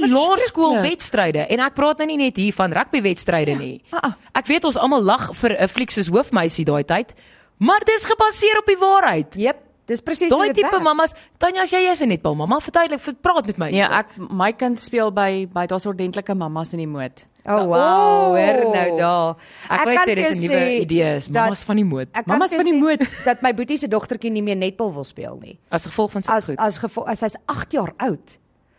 [0.59, 3.79] laerskoolwedstryde en ek praat nou nie net hier van rugbywedstryde nie.
[3.91, 4.13] Ah, ah.
[4.35, 7.13] Ek weet ons almal lag vir 'n fliek soos Hoofmeisie daai tyd,
[7.57, 9.35] maar dis gebaseer op die waarheid.
[9.35, 10.83] Jep, dis presies Daai tipe werk.
[10.83, 13.71] mammas, Tanya, as jy is 'n netbal mamma, verduidelik, ver- praat met my.
[13.71, 17.25] Nee, ek my kind speel by by daar's ordentlike mammas in die moed.
[17.45, 18.25] Oh wow, Oh.
[18.35, 19.35] hoor nou daar.
[19.69, 22.07] Ek wil net kan sê dis 'n nuwe idee, is mammas van die moed.
[22.13, 22.99] Ek vir van die moed.
[23.25, 25.57] dat my boetie se dogtertjie nie meer netbal wil speel nie.
[25.71, 26.57] As gevolg van sy As goed.
[26.57, 28.37] as gevolg as sy's 8 jaar oud.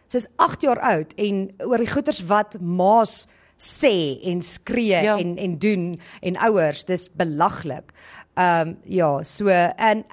[0.08, 3.26] Sy's 8 jaar oud en oor die goeters wat ma's
[3.58, 5.16] sê en skree Ja.
[5.18, 7.92] en en doen en ouers, dis belaglik.
[8.36, 10.04] Ehm um, ja, so en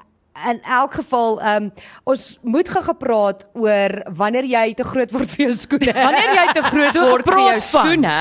[0.45, 1.71] in elk geval ehm um,
[2.03, 5.93] ons moet gou gepraat oor wanneer jy te groot word vir jou skoene.
[6.07, 8.17] Wanneer jy te groot So word vir jou skoene,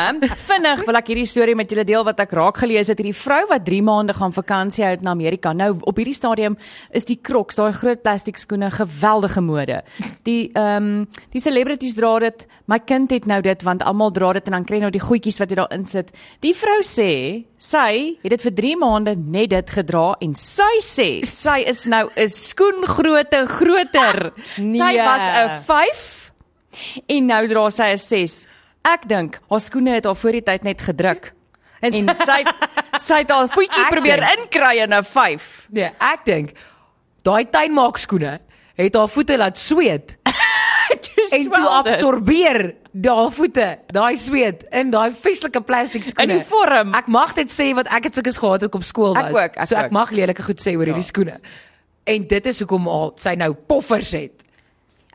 [0.48, 2.98] vinnig wil ek hierdie storie met julle deel wat ek raak gelees het.
[2.98, 5.52] Hierdie vrou wat 3 maande gaan vakansie hou in Amerika.
[5.52, 6.56] Nou op hierdie stadium
[6.90, 9.82] is die Crocs, daai groot plastiek skoene, geweldige mode.
[10.26, 12.46] Die ehm um, die celebrities dra dit.
[12.66, 15.04] My kind het nou dit want almal dra dit en dan kry jy nou die
[15.04, 16.12] goedjies wat jy daarin sit.
[16.42, 17.12] Die vrou sê
[17.56, 22.05] sy het dit vir 3 maande net dit gedra en sy sê sy is nou
[22.16, 24.32] 'n skoengrootte groter.
[24.56, 25.02] Sy Nee.
[25.02, 26.32] was 'n 5
[27.08, 28.46] en nou dra sy 'n 6.
[28.84, 31.32] Ek dink haar skoene het haar voor die tyd net gedruk.
[31.80, 32.44] En, en sy
[33.08, 35.66] sy het haar voetjie probeer dink- inkry in 'n 5.
[35.70, 36.52] Nee, ek dink
[37.22, 38.40] daai tuinmaak skoene
[38.76, 40.16] het haar voete laat sweet
[41.32, 46.32] en toe absorbeer daai voete, daai sweet in daai vieslike plastiek skoene.
[46.32, 46.94] In die vorm.
[46.94, 49.24] Ek mag dit sê want ek het sulke gehad ek op skool was.
[49.24, 49.90] Ek ook, ek so ek ook.
[49.90, 51.40] mag lelike goed sê oor hierdie skoene.
[52.06, 54.42] En dit is hoekom al sy nou poffers het.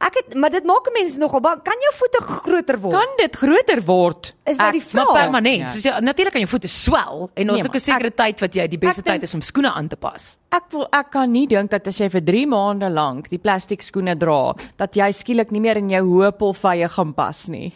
[0.01, 1.61] Ek het maar dit maak 'n mens nogal bang.
[1.63, 2.95] Kan jou voete groter word?
[2.95, 4.33] Kan dit groter word?
[4.45, 5.13] Is dit die Maar vraag?
[5.21, 5.57] permanent.
[5.59, 5.65] Ja.
[5.65, 5.69] Ja.
[5.69, 8.13] Soos jy natuurlik kan jou voete swel en ons Nee, het ook 'n maar sekere
[8.13, 10.37] tyd wat jy die beste tyd is om skoene aan te pas.
[10.49, 13.81] Ek wil ek kan nie dink dat as jy vir 3 maande lank die plastiek
[13.81, 17.71] skoene dra, dat jy skielik nie meer in jou hoë polvye gaan pas nie.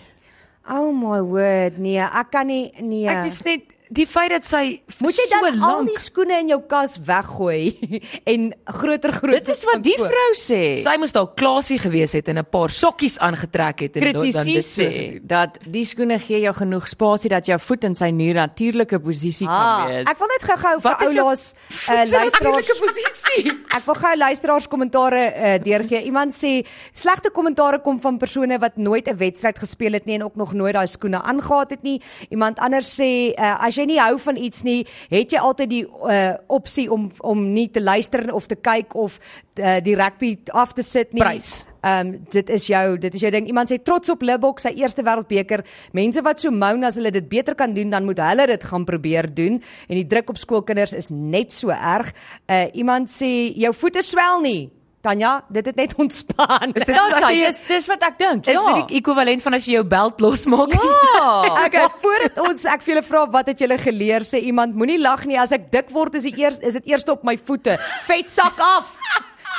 [0.70, 3.08] Oh my word, nee, ek kan nie nee.
[3.08, 6.50] Ek is net die feit dat sy Moet jy so dan al die skoene in
[6.50, 8.00] jou kas weggooi
[8.32, 10.62] en groter groot Dit is wat die vrou sê.
[10.84, 14.54] Sy moes dalk klasie gewees het en 'n paar sokkies aangetrek het en dan Kritisie
[14.56, 18.10] dit so sê dat die skoene gee jou genoeg spasie dat jou voet in sy
[18.12, 20.08] nuwe natuurlike posisie kan Ah, wees.
[20.08, 23.52] ek wil net gou-gou vir oulaas uh, voet se luisteraars natuurlike posisie.
[23.78, 26.04] Ek wil gou luisteraars kommentare uh, deurgee.
[26.06, 30.24] Iemand sê slegte kommentare kom van persone wat nooit 'n wedstryd gespeel het nie en
[30.24, 32.02] ook nog nooit daai skoene aangetree het nie.
[32.30, 35.84] Iemand anders sê uh, as jy nie hou van iets nie, het jy altyd die
[35.86, 39.20] uh, opsie om om nie te luister of te kyk of
[39.60, 41.24] uh, die rugby af te sit nie.
[41.24, 41.64] Prys.
[41.86, 43.48] Ehm um, dit is jou dit is jou ding.
[43.48, 45.62] Iemand sê trots op Libbok sy eerste wêreldbeker.
[45.94, 48.86] Mense wat so moan as hulle dit beter kan doen, dan moet hulle dit gaan
[48.86, 49.62] probeer doen.
[49.88, 52.10] En die druk op skoolkinders is net so erg.
[52.50, 54.72] Uh iemand sê jou voete swel nie.
[55.06, 56.74] Tanya, dit het net ontspan.
[56.74, 58.48] Is dit Dis as jy dis dis wat ek dink.
[58.50, 58.64] is Ja.
[58.80, 60.74] dit die ekwivalent van as jy jou belt losmaak?
[60.74, 61.30] Ja.
[61.68, 65.26] Okay, voordat ons ek vir julle vra wat het julle geleer sê iemand moenie lag
[65.30, 67.78] nie as ek dik word is dit eers is dit eers op my voete.
[68.10, 68.96] Vet sak af.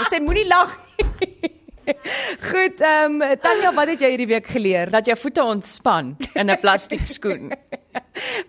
[0.00, 1.52] Dit sê moenie lag nie.
[2.50, 4.90] Goed, ehm um, Tanya, wat het jy hierdie week geleer?
[4.90, 7.52] dat jou voete ontspan in 'n plastiek skoen.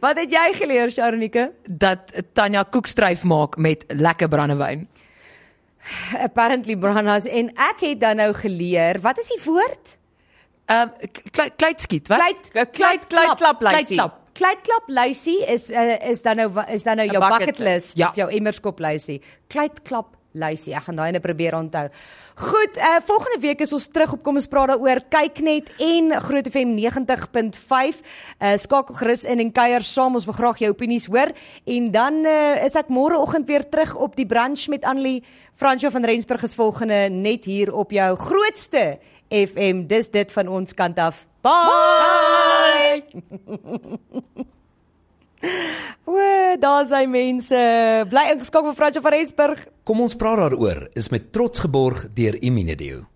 [0.02, 1.52] Wat het jy geleer, Sharonike?
[1.70, 4.88] Dat Tanya koekstryf maak met lekker brandewyn.
[6.28, 9.98] Apparently Branas en ek het dan nou geleer, wat is die woord?
[10.68, 12.20] Ehm um, kleidskiet, wat?
[12.20, 13.96] Kleit Kleit kleit klap lysie.
[13.96, 14.18] Kleidklap.
[14.38, 18.10] Kleitklap lysie is uh, is dan nou is dan nou jou bucket bucket list, Ja.
[18.10, 19.22] of jou emmerskop lysie.
[19.48, 20.76] Kleitklap lysie.
[20.78, 21.88] Ek gaan daai net probeer onthou.
[22.38, 25.02] Goed, uh, volgende week is ons terug op kom ons praat daaroor.
[25.10, 28.02] Kyk net en Groot FM 90.5.
[28.38, 30.18] Uh, skakel gerus in en kuier saam.
[30.20, 31.34] Ons wil graag jou opinies hoor.
[31.66, 35.24] En dan uh, is ek môreoggend weer terug op die brunch met Annelie
[35.58, 39.00] Fransjo van Rensburg is volgende net hier op jou grootste
[39.34, 39.88] FM.
[39.90, 41.26] Dis dit van ons kant af.
[41.42, 43.04] Bye.
[46.08, 46.16] O,
[46.60, 47.58] daar is hy mense.
[48.08, 49.66] Bly ingeskakel vir Fransjo van Rensburg.
[49.88, 53.04] Kom ons praat daaroor is met trots geborg deur Imunedio.